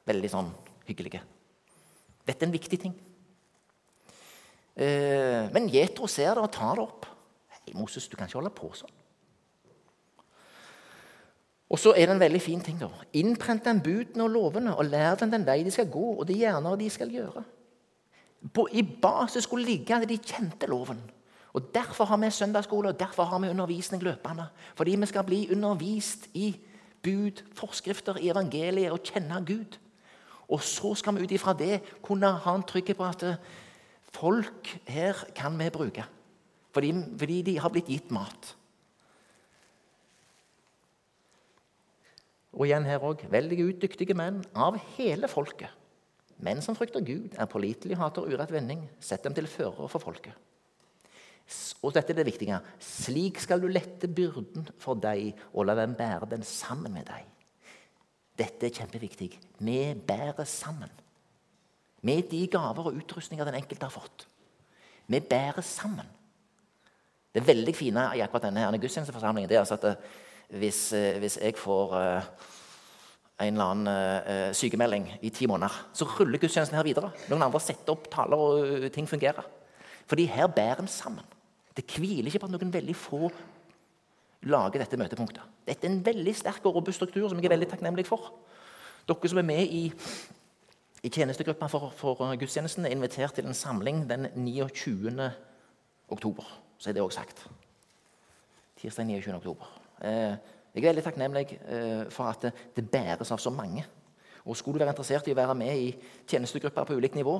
veldig 0.08 0.30
sånn 0.32 0.48
hyggelige. 0.88 1.20
Dette 2.26 2.42
er 2.42 2.48
en 2.48 2.56
viktig 2.56 2.80
ting. 2.82 2.96
Uh, 4.74 5.46
men 5.54 5.70
Jetro 5.70 6.10
ser 6.10 6.34
det 6.34 6.42
og 6.42 6.50
tar 6.56 6.74
det 6.74 6.88
opp. 6.88 7.06
Moses, 7.74 8.08
du 8.08 8.16
kan 8.16 8.28
ikke 8.28 8.38
holde 8.38 8.54
på 8.54 8.70
sånn. 8.74 8.94
Og 11.66 11.80
så 11.82 11.92
er 11.96 12.06
det 12.06 12.14
en 12.14 12.22
veldig 12.22 12.40
fin 12.42 12.60
ting. 12.62 12.78
da. 12.78 12.88
Innprent 13.12 13.64
den 13.64 13.82
budene 13.82 14.24
og 14.24 14.30
lovene, 14.30 14.76
og 14.76 14.84
lær 14.84 15.14
dem 15.14 15.30
den 15.30 15.46
vei 15.46 15.62
de 15.64 15.70
skal 15.70 15.90
gå, 15.90 16.12
og 16.14 16.28
de 16.28 16.38
gjerner 16.38 16.76
de 16.76 16.90
skal 16.90 17.10
gjøre. 17.10 17.42
På, 18.54 18.68
I 18.70 18.82
basis 18.82 19.42
skulle 19.42 19.66
ligge 19.66 19.94
at 19.94 20.08
de 20.08 20.18
kjente 20.18 20.66
loven. 20.66 21.00
Og 21.56 21.74
Derfor 21.74 22.04
har 22.04 22.16
vi 22.16 22.30
søndagsskole 22.30 22.88
og 22.88 23.00
derfor 23.00 23.24
har 23.24 23.38
vi 23.38 23.48
undervisning 23.48 24.02
løpende. 24.02 24.46
Fordi 24.76 24.96
vi 24.96 25.06
skal 25.06 25.24
bli 25.24 25.48
undervist 25.52 26.28
i 26.34 26.56
bud, 27.02 27.42
forskrifter 27.54 28.16
i 28.16 28.28
evangeliet 28.28 28.92
og 28.92 29.00
kjenne 29.02 29.44
Gud. 29.46 29.78
Og 30.48 30.60
så 30.62 30.94
skal 30.94 31.16
vi 31.16 31.24
ut 31.24 31.32
ifra 31.32 31.52
det 31.52 31.80
kunne 32.02 32.30
ha 32.30 32.54
en 32.54 32.62
trygghet 32.62 32.96
på 32.96 33.04
at 33.04 33.24
folk 34.12 34.78
her 34.86 35.24
kan 35.34 35.58
vi 35.58 35.70
bruke 35.70 36.04
fordi, 36.76 36.92
fordi 37.18 37.40
de 37.48 37.56
har 37.62 37.72
blitt 37.72 37.90
gitt 37.90 38.12
mat. 38.14 38.52
Og 42.56 42.64
igjen 42.68 42.86
her 42.88 43.04
òg 43.04 43.26
veldig 43.32 43.58
udyktige 43.68 44.16
menn 44.16 44.40
av 44.56 44.78
hele 44.96 45.28
folket. 45.28 45.72
Menn 46.40 46.60
som 46.64 46.76
frykter 46.76 47.04
Gud, 47.04 47.32
er 47.36 47.48
pålitelige, 47.48 47.98
hater 48.00 48.28
urett 48.28 48.52
vending. 48.52 48.84
Sett 49.00 49.24
dem 49.24 49.36
til 49.36 49.48
førere 49.48 49.88
for 49.92 50.02
folket. 50.02 50.36
Og 51.84 51.94
dette 51.94 52.12
er 52.12 52.18
det 52.18 52.26
viktige. 52.26 52.58
Slik 52.82 53.38
skal 53.40 53.60
du 53.62 53.68
lette 53.70 54.08
byrden 54.10 54.66
for 54.82 54.98
deg 54.98 55.36
og 55.52 55.68
la 55.68 55.76
dem 55.78 55.94
bære 55.96 56.28
den 56.32 56.44
sammen 56.46 56.96
med 56.96 57.06
deg. 57.08 57.28
Dette 58.36 58.68
er 58.68 58.74
kjempeviktig. 58.80 59.30
Vi 59.64 59.78
bærer 60.08 60.44
sammen. 60.48 60.90
Med 62.04 62.28
de 62.30 62.42
gaver 62.52 62.90
og 62.90 62.98
utrustninger 62.98 63.46
den 63.48 63.56
enkelte 63.60 63.88
har 63.88 63.94
fått. 63.94 64.26
Vi 65.06 65.20
bærer 65.20 65.64
sammen. 65.64 66.08
Det 67.36 67.44
veldig 67.44 67.74
fine 67.76 68.06
i 68.16 68.22
akkurat 68.24 68.48
denne 68.48 68.62
her 68.64 68.78
gudstjenesteforsamlingen 68.80 69.50
det 69.50 69.58
er 69.58 69.64
altså 69.64 69.76
at 69.76 69.90
eh, 69.90 70.12
hvis, 70.56 70.78
eh, 70.96 71.18
hvis 71.20 71.36
jeg 71.42 71.56
får 71.58 71.92
uh, 71.92 72.28
en 73.44 73.58
eller 73.58 73.72
annen 73.74 74.54
sykemelding 74.56 75.10
i 75.20 75.28
ti 75.28 75.44
måneder, 75.50 75.74
så 75.92 76.06
ruller 76.08 76.40
gudstjenesten 76.40 76.78
her 76.78 76.86
videre. 76.86 77.10
Noen 77.28 77.44
andre 77.44 77.60
setter 77.60 77.92
opp 77.92 78.06
taler, 78.08 78.40
og 78.40 78.86
ting 78.94 79.04
fungerer. 79.10 79.44
Fordi 80.08 80.24
her 80.30 80.46
bærer 80.48 80.80
en 80.80 80.88
sammen. 80.88 81.26
Det 81.76 81.84
hviler 81.84 82.30
ikke 82.30 82.40
på 82.40 82.48
at 82.48 82.54
noen 82.54 82.72
veldig 82.72 82.96
få 82.96 83.28
lager 84.48 84.80
dette 84.80 84.96
møtepunktet. 84.96 85.44
Dette 85.68 85.84
er 85.84 85.92
en 85.92 86.04
veldig 86.06 86.34
sterk 86.38 86.64
og 86.64 86.78
robust 86.78 87.02
struktur 87.02 87.28
som 87.28 87.36
jeg 87.36 87.50
er 87.50 87.56
veldig 87.58 87.68
takknemlig 87.74 88.06
for. 88.08 88.30
Dere 89.04 89.30
som 89.30 89.42
er 89.42 89.46
med 89.52 89.68
i, 89.68 89.82
i 91.02 91.10
tjenestegruppa 91.12 91.68
for, 91.70 91.90
for, 91.98 92.22
gudstjenesten, 92.40 92.86
er 92.86 92.94
invitert 92.96 93.36
til 93.36 93.46
en 93.46 93.54
samling 93.54 94.06
den 94.08 94.30
29. 94.34 95.12
oktober. 96.08 96.48
Så 96.78 96.90
er 96.90 96.96
det 96.96 97.04
òg 97.04 97.14
sagt. 97.14 97.46
Tirsdag 98.76 99.08
29. 99.08 99.34
oktober. 99.38 99.68
Eh, 100.04 100.36
jeg 100.76 100.84
er 100.84 100.90
veldig 100.90 101.04
takknemlig 101.06 101.46
eh, 101.56 102.02
for 102.12 102.28
at 102.28 102.50
det, 102.76 102.84
bæres 102.90 103.32
av 103.32 103.40
så 103.40 103.50
mange. 103.50 103.84
Og 104.44 104.56
Skulle 104.56 104.76
du 104.76 104.84
være 104.84 104.92
interessert 104.92 105.28
i 105.28 105.32
å 105.32 105.38
være 105.38 105.54
med 105.56 105.78
i 105.80 105.86
tjenestegrupper 106.28 106.84
på 106.86 106.96
ulikt 106.98 107.16
nivå, 107.16 107.38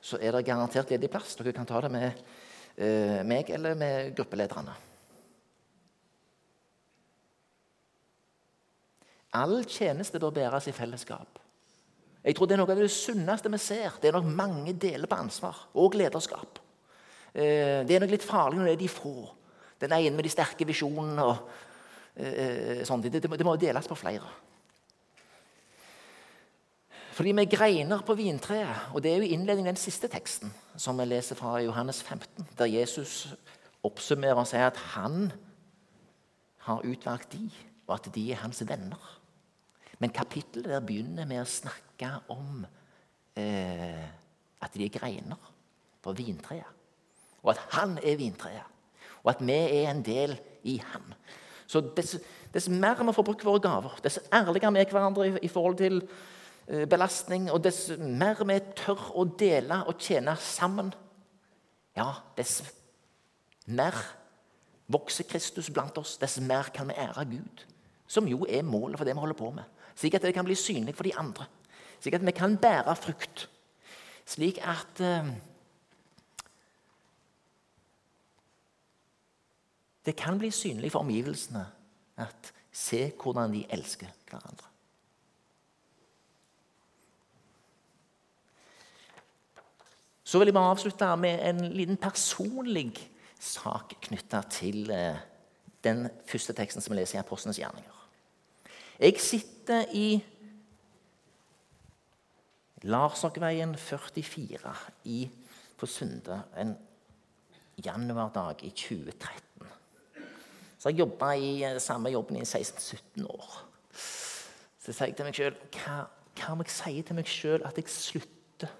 så 0.00 0.18
er 0.18 0.32
det 0.32 0.46
garantert 0.46 0.90
ledig 0.90 1.10
plass. 1.12 1.36
Dere 1.36 1.52
kan 1.52 1.68
ta 1.68 1.82
det 1.84 1.90
med 1.92 2.22
eh, 2.76 3.20
meg 3.28 3.50
eller 3.52 3.76
med 3.78 4.14
gruppelederne. 4.16 4.74
All 9.36 9.60
tjeneste 9.68 10.18
bør 10.18 10.32
bæres 10.32 10.70
i 10.70 10.72
fellesskap. 10.72 11.38
Jeg 12.24 12.34
tror 12.34 12.48
Det 12.48 12.56
er 12.56 12.62
noe 12.62 12.72
av 12.72 12.80
det 12.80 12.90
sunneste 12.90 13.52
vi 13.52 13.60
ser. 13.60 14.00
Det 14.00 14.08
er 14.08 14.16
nok 14.16 14.32
mange 14.32 14.72
deler 14.72 15.06
på 15.06 15.20
ansvar 15.20 15.68
og 15.76 15.94
lederskap. 15.94 16.58
Eh, 17.34 17.84
det 17.86 17.96
er 17.96 18.04
nok 18.04 18.14
litt 18.14 18.26
farlig 18.26 18.60
når 18.60 18.70
det 18.70 18.76
er 18.76 18.82
de 18.82 18.90
få. 18.92 19.14
Den 19.78 19.94
ene 19.94 20.16
med 20.16 20.26
de 20.26 20.34
sterke 20.34 20.66
visjonene. 20.68 21.24
og 21.24 21.64
sånn. 22.18 22.84
sånt. 22.88 23.04
Det, 23.06 23.20
det, 23.22 23.30
det 23.30 23.46
må 23.46 23.52
deles 23.54 23.86
på 23.86 23.94
flere. 23.94 24.26
Fordi 27.18 27.32
vi 27.34 27.44
greiner 27.50 28.02
på 28.06 28.14
vintreet. 28.14 28.92
Og 28.94 29.02
det 29.02 29.10
er 29.10 29.22
jo 29.22 29.32
innledningen 29.34 29.72
i 29.72 29.74
den 29.74 29.80
siste 29.80 30.06
teksten, 30.10 30.52
som 30.78 31.00
vi 31.00 31.06
leser 31.08 31.34
fra 31.38 31.56
Johannes 31.58 31.98
15, 32.02 32.46
der 32.58 32.70
Jesus 32.70 33.32
oppsummerer 33.82 34.38
og 34.38 34.46
sier 34.46 34.68
at 34.68 34.78
han 34.94 35.32
har 36.68 36.86
utvalgt 36.86 37.32
de, 37.32 37.48
og 37.88 37.96
at 37.96 38.06
de 38.14 38.22
er 38.30 38.38
hans 38.44 38.62
venner. 38.68 39.02
Men 39.98 40.14
kapittelet 40.14 40.70
der 40.70 40.86
begynner 40.86 41.26
med 41.26 41.42
å 41.42 41.50
snakke 41.50 42.12
om 42.30 42.62
eh, 43.34 44.06
at 44.62 44.78
de 44.78 44.86
er 44.86 44.94
greiner 44.94 45.50
på 46.02 46.14
vintreet. 46.14 46.77
Og 47.42 47.52
at 47.54 47.60
han 47.76 47.98
er 48.02 48.18
vintreet. 48.18 48.66
Og 49.22 49.30
at 49.34 49.44
vi 49.44 49.52
er 49.54 49.90
en 49.90 50.02
del 50.02 50.36
i 50.64 50.78
han. 50.92 51.14
Så 51.68 51.82
dess, 51.96 52.16
dess 52.54 52.68
mer 52.68 52.98
vi 53.04 53.12
får 53.12 53.26
brukt 53.26 53.44
våre 53.44 53.60
gaver, 53.60 53.98
dess 54.02 54.20
ærligere 54.32 54.72
vi 54.72 54.80
er 54.80 54.92
hverandre 54.92 55.28
i, 55.28 55.32
i 55.42 55.52
forhold 55.52 55.76
til 55.80 56.02
Eh, 56.68 56.84
belastning, 56.84 57.46
og 57.48 57.62
dess 57.64 57.86
mer 57.96 58.42
vi 58.44 58.58
tør 58.76 59.00
å 59.16 59.22
dele 59.40 59.80
og 59.88 60.02
tjene 60.04 60.34
sammen, 60.36 60.90
ja, 61.96 62.10
dess 62.36 62.58
mer 63.72 63.96
vokser 64.92 65.24
Kristus 65.30 65.70
blant 65.72 65.96
oss, 65.96 66.18
dess 66.20 66.36
mer 66.44 66.68
kan 66.74 66.90
vi 66.90 66.98
ære 67.00 67.24
Gud. 67.30 67.64
Som 68.08 68.28
jo 68.28 68.42
er 68.44 68.68
målet 68.68 69.00
for 69.00 69.08
det 69.08 69.14
vi 69.16 69.22
holder 69.24 69.38
på 69.38 69.48
med. 69.56 69.64
Slik 69.96 70.18
at 70.18 70.26
det 70.28 70.34
kan 70.36 70.44
bli 70.44 70.56
synlig 70.56 70.92
for 70.96 71.08
de 71.08 71.14
andre. 71.16 71.48
Slik 72.02 72.18
at 72.18 72.26
vi 72.28 72.36
kan 72.36 72.56
bære 72.60 72.96
frukt. 73.00 73.48
Slik 74.28 74.60
at 74.60 75.00
uh, 75.00 75.28
Det 80.08 80.16
kan 80.16 80.38
bli 80.40 80.48
synlig 80.50 80.94
for 80.94 81.04
omgivelsene 81.04 81.66
at 82.16 82.52
se 82.72 83.10
hvordan 83.12 83.52
de 83.52 83.66
elsker 83.68 84.08
hverandre. 84.30 84.70
Så 90.24 90.38
vil 90.38 90.48
jeg 90.48 90.54
bare 90.56 90.70
avslutte 90.70 91.16
med 91.16 91.42
en 91.48 91.60
liten 91.72 91.96
personlig 92.00 92.92
sak 93.40 93.94
knytta 94.08 94.42
til 94.52 94.90
eh, 94.92 95.20
den 95.84 96.08
første 96.28 96.52
teksten 96.56 96.84
som 96.84 96.94
vi 96.94 97.00
leser 97.00 97.18
i 97.18 97.22
Apostlenes 97.22 97.60
gjerninger. 97.60 97.94
Jeg 99.00 99.20
sitter 99.20 99.84
i 99.92 100.08
Larsokveien 102.88 103.76
44 103.76 104.74
i, 105.04 105.20
på 105.78 105.86
Sunde 105.86 106.42
en 106.56 106.76
januardag 107.84 108.64
i 108.64 108.70
2013. 108.70 109.47
Så 110.78 110.92
jeg 110.92 111.02
jobba 111.02 111.32
i 111.34 111.64
eh, 111.66 111.80
samme 111.82 112.12
jobben 112.14 112.38
i 112.38 112.46
16-17 112.46 113.26
år. 113.26 113.56
Så 114.78 114.94
sier 114.94 115.10
jeg 115.10 115.18
til 115.18 115.26
meg 115.26 115.36
sjøl 115.36 115.56
hva, 115.74 115.96
hva 116.38 116.54
må 116.54 116.66
jeg 116.66 116.74
si 116.76 117.02
til 117.02 117.18
meg 117.18 117.28
sjøl 117.28 117.66
at 117.66 117.78
jeg 117.80 117.90
slutter 117.92 118.70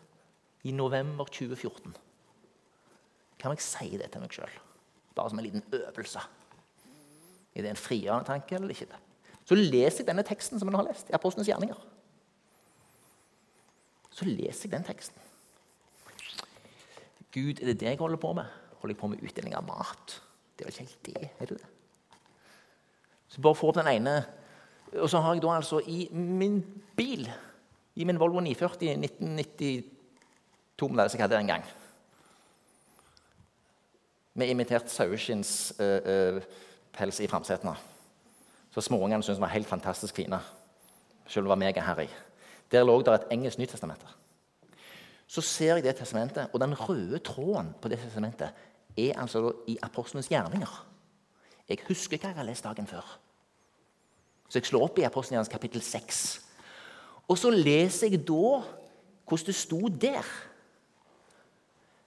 i 0.68 0.72
november 0.74 1.26
2014. 1.26 1.96
Hva 3.38 3.50
om 3.50 3.56
jeg 3.56 3.66
si 3.66 3.90
det 3.98 4.10
til 4.14 4.22
meg 4.22 4.34
sjøl? 4.34 4.54
Bare 5.18 5.32
som 5.32 5.40
en 5.40 5.46
liten 5.46 5.64
øvelse. 5.74 6.22
Er 7.54 7.64
det 7.64 7.72
en 7.72 7.80
frigjørende 7.80 8.28
tanke 8.28 8.54
eller 8.54 8.70
ikke? 8.70 8.86
det? 8.86 9.00
Så 9.48 9.56
leser 9.56 10.02
jeg 10.02 10.10
denne 10.10 10.26
teksten 10.26 10.60
som 10.60 10.68
jeg 10.70 10.78
har 10.78 10.86
lest, 10.86 11.08
i 11.10 11.16
Apostlenes 11.16 11.48
gjerninger. 11.48 11.78
Så 14.12 14.26
leser 14.28 14.68
jeg 14.68 14.74
den 14.76 14.86
teksten. 14.86 15.24
Gud, 17.32 17.58
er 17.58 17.70
det 17.70 17.80
det 17.80 17.90
jeg 17.90 18.00
holder 18.00 18.20
på 18.20 18.32
med? 18.38 18.46
Holder 18.78 18.94
jeg 18.94 19.00
på 19.00 19.10
med 19.10 19.24
utdeling 19.24 19.56
av 19.56 19.66
mat? 19.66 20.20
Det 20.54 20.64
er 20.64 20.70
vel 20.70 20.76
ikke 20.76 20.86
helt 20.86 21.10
det? 21.10 21.30
er 21.38 21.50
det 21.50 21.58
det? 21.62 21.72
Så 23.28 23.42
bare 23.44 23.58
få 23.58 23.68
opp 23.68 23.80
den 23.80 23.90
ene. 23.92 24.22
Og 24.96 25.10
så 25.10 25.20
har 25.20 25.34
jeg 25.34 25.44
da 25.44 25.58
altså 25.58 25.82
i 25.86 26.08
min 26.12 26.62
bil, 26.96 27.28
i 27.96 28.04
min 28.04 28.20
Volvo 28.20 28.40
940 28.40 28.96
1992 28.96 29.98
to 30.78 30.88
modeller 30.88 31.10
som 31.10 31.18
jeg 31.18 31.26
hadde 31.26 31.40
en 31.40 31.50
gang. 31.50 31.64
Med 34.38 34.52
imitert 34.52 34.92
saueskinns-pels 34.92 37.18
uh, 37.18 37.18
uh, 37.18 37.24
i 37.24 37.30
framsetene. 37.30 37.74
Så 38.70 38.80
småungene 38.86 39.22
syntes 39.22 39.40
den 39.40 39.46
var 39.46 39.56
helt 39.56 39.66
fantastisk 39.66 40.14
fine. 40.14 40.38
Selv 41.26 41.42
om 41.42 41.48
det 41.48 41.54
var 41.56 41.64
megaharry. 41.64 42.08
Der 42.70 42.84
lå 42.84 43.00
det 43.02 43.14
et 43.14 43.32
engelsk 43.34 43.58
nytestament. 43.58 44.04
Så 45.26 45.40
ser 45.40 45.74
jeg 45.74 45.84
det 45.84 45.96
testamentet, 45.96 46.48
og 46.52 46.60
den 46.60 46.74
røde 46.74 47.18
tråden 47.18 47.74
på 47.82 47.88
det 47.88 47.98
testamentet 47.98 48.48
er 48.96 49.20
altså 49.20 49.52
i 49.66 49.78
apostlenes 49.82 50.28
gjerninger. 50.28 50.86
Jeg 51.68 51.84
husker 51.88 52.18
hva 52.18 52.30
jeg 52.32 52.38
har 52.38 52.48
lest 52.48 52.64
dagen 52.64 52.86
før. 52.86 53.06
Så 54.48 54.58
jeg 54.58 54.66
slår 54.66 54.86
opp 54.86 54.98
i 54.98 55.04
Apostelens 55.04 55.50
kapittel 55.52 55.82
6. 55.84 56.40
Og 57.28 57.38
så 57.38 57.50
leser 57.52 58.08
jeg 58.08 58.24
da 58.28 58.62
hvordan 59.28 59.46
det 59.46 59.54
sto 59.54 59.88
der. 59.88 60.24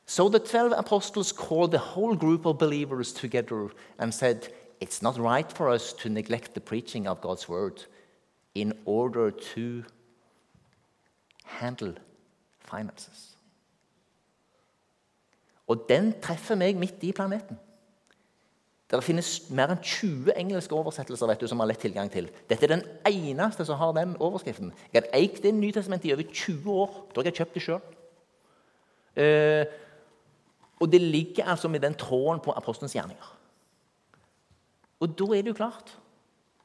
So 0.05 0.27
the 0.29 0.39
12 0.39 0.73
apostles 0.77 1.31
called 1.31 1.71
the 1.71 1.79
whole 1.93 2.17
group 2.17 2.45
of 2.45 2.57
believers 2.57 3.13
together 3.13 3.69
and 3.97 4.11
said, 4.11 4.49
It's 4.81 5.01
not 5.01 5.17
right 5.17 5.51
for 5.51 5.69
us 5.69 5.93
to 5.93 6.09
neglect 6.09 6.53
the 6.53 6.59
preaching 6.59 7.07
of 7.07 7.21
God's 7.21 7.47
word 7.47 7.85
in 8.55 8.73
order 8.85 9.29
to 9.29 9.83
handle 11.43 11.93
finances. 12.59 13.37
Og 15.67 15.85
den 15.89 16.13
treffer 16.21 16.55
meg 16.55 16.75
midt 16.75 17.03
i 17.03 17.11
planeten. 17.11 17.59
Det 18.91 18.99
finnes 19.05 19.27
mer 19.55 19.71
enn 19.71 19.79
20 19.79 20.33
engelske 20.35 20.75
oversettelser 20.75 21.29
vet 21.29 21.39
du, 21.39 21.47
som 21.47 21.61
har 21.63 21.69
lett 21.69 21.79
tilgang 21.79 22.09
til. 22.11 22.27
Dette 22.49 22.67
er 22.67 22.73
den 22.73 22.83
eneste 23.07 23.63
som 23.67 23.79
har 23.79 23.93
den 23.95 24.17
overskriften. 24.19 24.73
Jeg 24.91 25.05
har 25.05 25.13
eid 25.15 25.39
det 25.43 25.53
Nytestamentet 25.55 26.09
i 26.09 26.13
over 26.13 26.27
20 26.27 26.73
år. 26.75 26.97
Da 27.13 27.21
har 27.21 27.29
jeg 27.29 27.37
kjøpt 27.39 27.55
det 27.55 27.63
sjøl. 27.63 27.79
Og 30.81 30.91
det 30.91 31.01
ligger 31.01 31.47
altså 31.53 31.71
med 31.71 31.85
den 31.85 31.95
tråden 31.95 32.43
på 32.43 32.51
apostelens 32.51 32.95
gjerninger. 32.97 33.31
Og 34.99 35.17
da 35.17 35.31
er 35.31 35.41
det 35.41 35.53
jo 35.53 35.59
klart 35.63 35.97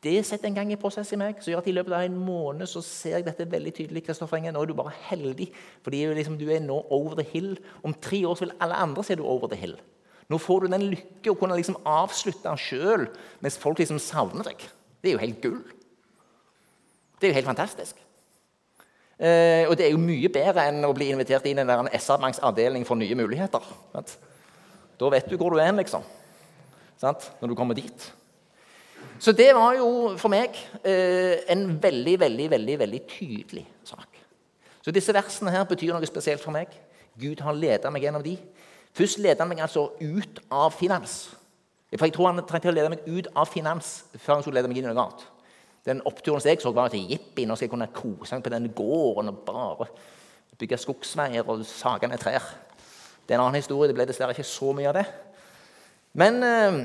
Det 0.02 0.20
setter 0.26 0.46
en 0.46 0.54
gang 0.54 0.70
i 0.70 0.76
prosess 0.78 1.08
i 1.12 1.16
meg, 1.18 1.38
som 1.40 1.50
gjør 1.50 1.62
at 1.62 1.68
i 1.70 1.72
løpet 1.72 1.94
av 1.96 2.04
en 2.04 2.18
måned 2.20 2.68
så 2.70 2.82
ser 2.84 3.16
jeg 3.16 3.24
dette 3.26 3.46
veldig 3.50 3.72
tydelig. 3.74 4.02
Kristoffer 4.06 4.38
Nå 4.44 4.60
er 4.60 4.68
du 4.68 4.74
bare 4.76 4.92
heldig, 5.08 5.48
fordi 5.82 6.04
liksom, 6.14 6.36
du 6.38 6.50
er 6.52 6.60
nå 6.62 6.76
over 6.90 7.16
the 7.16 7.24
hill. 7.26 7.56
Om 7.82 7.94
tre 7.94 8.20
år 8.28 8.36
så 8.36 8.44
vil 8.44 8.54
alle 8.60 8.76
andre 8.84 9.02
se 9.04 9.16
du 9.16 9.24
over 9.24 9.48
the 9.48 9.56
hill. 9.58 9.74
Nå 10.32 10.38
får 10.42 10.64
du 10.64 10.72
den 10.72 10.88
lykke 10.90 11.32
å 11.32 11.38
kunne 11.38 11.58
liksom 11.58 11.78
avslutte 11.86 12.54
sjøl 12.58 13.06
mens 13.44 13.58
folk 13.62 13.78
liksom 13.78 14.00
savner 14.02 14.48
deg. 14.48 14.64
Det 15.00 15.10
er 15.10 15.14
jo 15.14 15.22
helt 15.22 15.42
gull. 15.44 15.62
Det 17.16 17.28
er 17.28 17.32
jo 17.32 17.38
helt 17.38 17.50
fantastisk. 17.52 18.00
Eh, 19.16 19.64
og 19.64 19.76
det 19.78 19.86
er 19.86 19.94
jo 19.94 20.02
mye 20.02 20.28
bedre 20.28 20.66
enn 20.68 20.84
å 20.84 20.92
bli 20.96 21.08
invitert 21.14 21.46
inn 21.48 21.62
i 21.62 21.64
en 21.64 21.88
SR-Banks 21.88 22.42
avdeling 22.44 22.84
for 22.84 22.98
nye 23.00 23.16
muligheter. 23.16 23.64
Sant? 23.94 24.16
Da 25.00 25.10
vet 25.12 25.30
du 25.30 25.38
hvor 25.40 25.54
du 25.54 25.60
er 25.62 25.72
liksom. 25.76 26.04
Sant? 27.00 27.30
Når 27.40 27.52
du 27.52 27.56
kommer 27.56 27.78
dit. 27.78 28.10
Så 29.22 29.32
det 29.32 29.48
var 29.56 29.76
jo 29.78 30.16
for 30.20 30.32
meg 30.32 30.58
eh, 30.84 31.46
en 31.52 31.68
veldig, 31.80 32.18
veldig, 32.20 32.50
veldig, 32.52 32.78
veldig 32.82 33.00
tydelig 33.08 33.64
sak. 33.86 34.20
Så 34.84 34.92
disse 34.94 35.14
versene 35.16 35.54
her 35.54 35.64
betyr 35.68 35.94
noe 35.94 36.08
spesielt 36.08 36.42
for 36.42 36.54
meg. 36.54 36.74
Gud 37.16 37.40
har 37.40 37.56
ledet 37.56 37.92
meg 37.92 38.04
gjennom 38.04 38.24
de. 38.24 38.36
Først 38.96 39.20
leder 39.20 39.42
han 39.42 39.50
meg 39.50 39.60
altså 39.60 39.90
ut 40.00 40.40
av 40.48 40.72
finans. 40.72 41.18
For 41.92 42.08
jeg 42.08 42.14
tror 42.16 42.30
han 42.30 42.44
trengte 42.48 42.72
å 42.72 42.74
lede 42.74 42.92
meg 42.92 43.04
ut 43.06 43.28
av 43.36 43.48
finans 43.50 44.06
før 44.16 44.38
han 44.38 44.44
skulle 44.44 44.58
lede 44.58 44.70
meg 44.72 44.80
inn 44.80 44.88
i 44.88 44.92
noe 44.92 45.04
annet. 45.04 45.26
Den 45.86 46.00
oppturen 46.08 46.40
som 46.42 46.50
jeg 46.50 46.62
så, 46.62 46.72
var 46.74 46.90
at 46.90 46.96
jippi. 46.98 47.44
Nå 47.46 47.54
skal 47.54 47.68
jeg 47.68 47.74
kunne 47.74 47.92
kose 47.94 48.34
meg 48.34 48.44
på 48.46 48.52
denne 48.52 48.72
gården 48.74 49.30
og 49.30 49.42
bare 49.46 49.88
bygge 50.56 50.80
skogsveier 50.80 51.46
og 51.46 51.62
sage 51.68 52.08
ned 52.08 52.22
trær. 52.22 52.42
Det 53.26 53.34
er 53.34 53.38
en 53.38 53.44
annen 53.44 53.60
historie. 53.60 53.90
Det 53.90 53.98
ble 53.98 54.08
dessverre 54.08 54.34
ikke 54.34 54.48
så 54.48 54.72
mye 54.74 54.90
av 54.90 54.98
det. 54.98 55.06
Men 56.16 56.42
eh, 56.42 56.82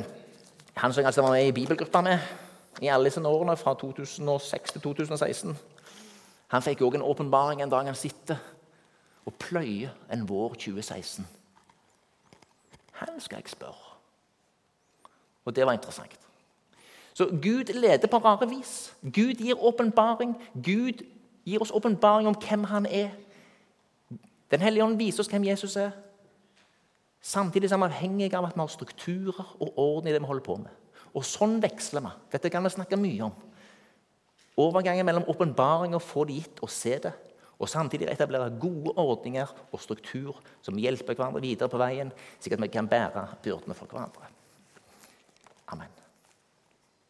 han 0.84 0.94
som 0.94 1.08
altså 1.08 1.24
var 1.24 1.38
med 1.38 1.48
i 1.48 1.56
bibelgruppa 1.56 2.04
med 2.06 2.82
i 2.84 2.90
alle 2.92 3.08
disse 3.08 3.24
årene, 3.24 3.58
fra 3.58 3.74
2006 3.80 4.76
til 4.76 4.82
2016, 4.84 5.58
han 6.52 6.64
fikk 6.66 6.82
òg 6.84 6.98
en 6.98 7.08
åpenbaring 7.08 7.62
en 7.64 7.72
dag 7.72 7.88
han 7.88 7.96
sitter 7.96 8.40
og 9.26 9.38
pløyer 9.40 9.94
en 10.12 10.26
vår 10.28 10.58
2016. 10.60 11.28
Han 13.02 13.20
skal 13.20 13.42
jeg 13.42 13.50
spørre. 13.50 13.96
Og 15.46 15.56
det 15.56 15.66
var 15.66 15.74
interessant. 15.74 16.20
Så 17.14 17.26
Gud 17.26 17.74
leder 17.74 18.08
på 18.08 18.18
rare 18.18 18.50
vis. 18.50 18.94
Gud 19.04 19.42
gir 19.42 19.58
åpenbaring. 19.64 20.36
Gud 20.54 21.04
gir 21.46 21.62
oss 21.62 21.72
åpenbaring 21.72 22.28
om 22.28 22.38
hvem 22.48 22.64
han 22.64 22.86
er. 22.86 23.10
Den 24.52 24.62
hellige 24.62 24.84
ånd 24.84 24.98
viser 24.98 25.24
oss 25.24 25.32
hvem 25.32 25.46
Jesus 25.48 25.76
er. 25.76 25.92
Samtidig 27.22 27.72
er 27.72 27.78
vi 27.78 27.90
avhengige 27.90 28.38
av 28.38 28.46
at 28.46 28.56
vi 28.56 28.64
har 28.64 28.72
strukturer 28.72 29.56
og 29.60 29.74
orden 29.78 30.10
i 30.10 30.14
det 30.14 30.22
vi 30.22 30.30
holder 30.30 30.46
på 30.46 30.56
med. 30.62 30.72
Og 31.14 31.26
sånn 31.26 31.60
veksler 31.62 32.02
vi. 32.06 32.14
Dette 32.32 32.50
kan 32.50 32.64
vi 32.64 32.72
snakke 32.74 33.00
mye 33.00 33.28
om. 33.28 33.36
Overgangen 34.62 35.06
mellom 35.06 35.28
åpenbaring 35.30 35.96
og 35.96 36.02
få 36.02 36.26
det 36.30 36.40
gitt 36.40 36.62
og 36.62 36.70
se 36.70 36.98
det, 37.04 37.14
og 37.62 37.70
samtidig 37.70 38.10
etablere 38.10 38.50
gode 38.62 38.96
ordninger 38.98 39.52
og 39.70 39.82
struktur 39.82 40.42
som 40.66 40.80
hjelper 40.82 41.14
hverandre 41.14 41.44
videre 41.44 41.70
på 41.70 41.82
veien, 41.82 42.10
slik 42.42 42.58
at 42.58 42.64
vi 42.64 42.72
kan 42.74 42.90
bære 42.90 43.28
byrdene 43.46 43.78
for 43.78 43.92
hverandre. 43.92 44.31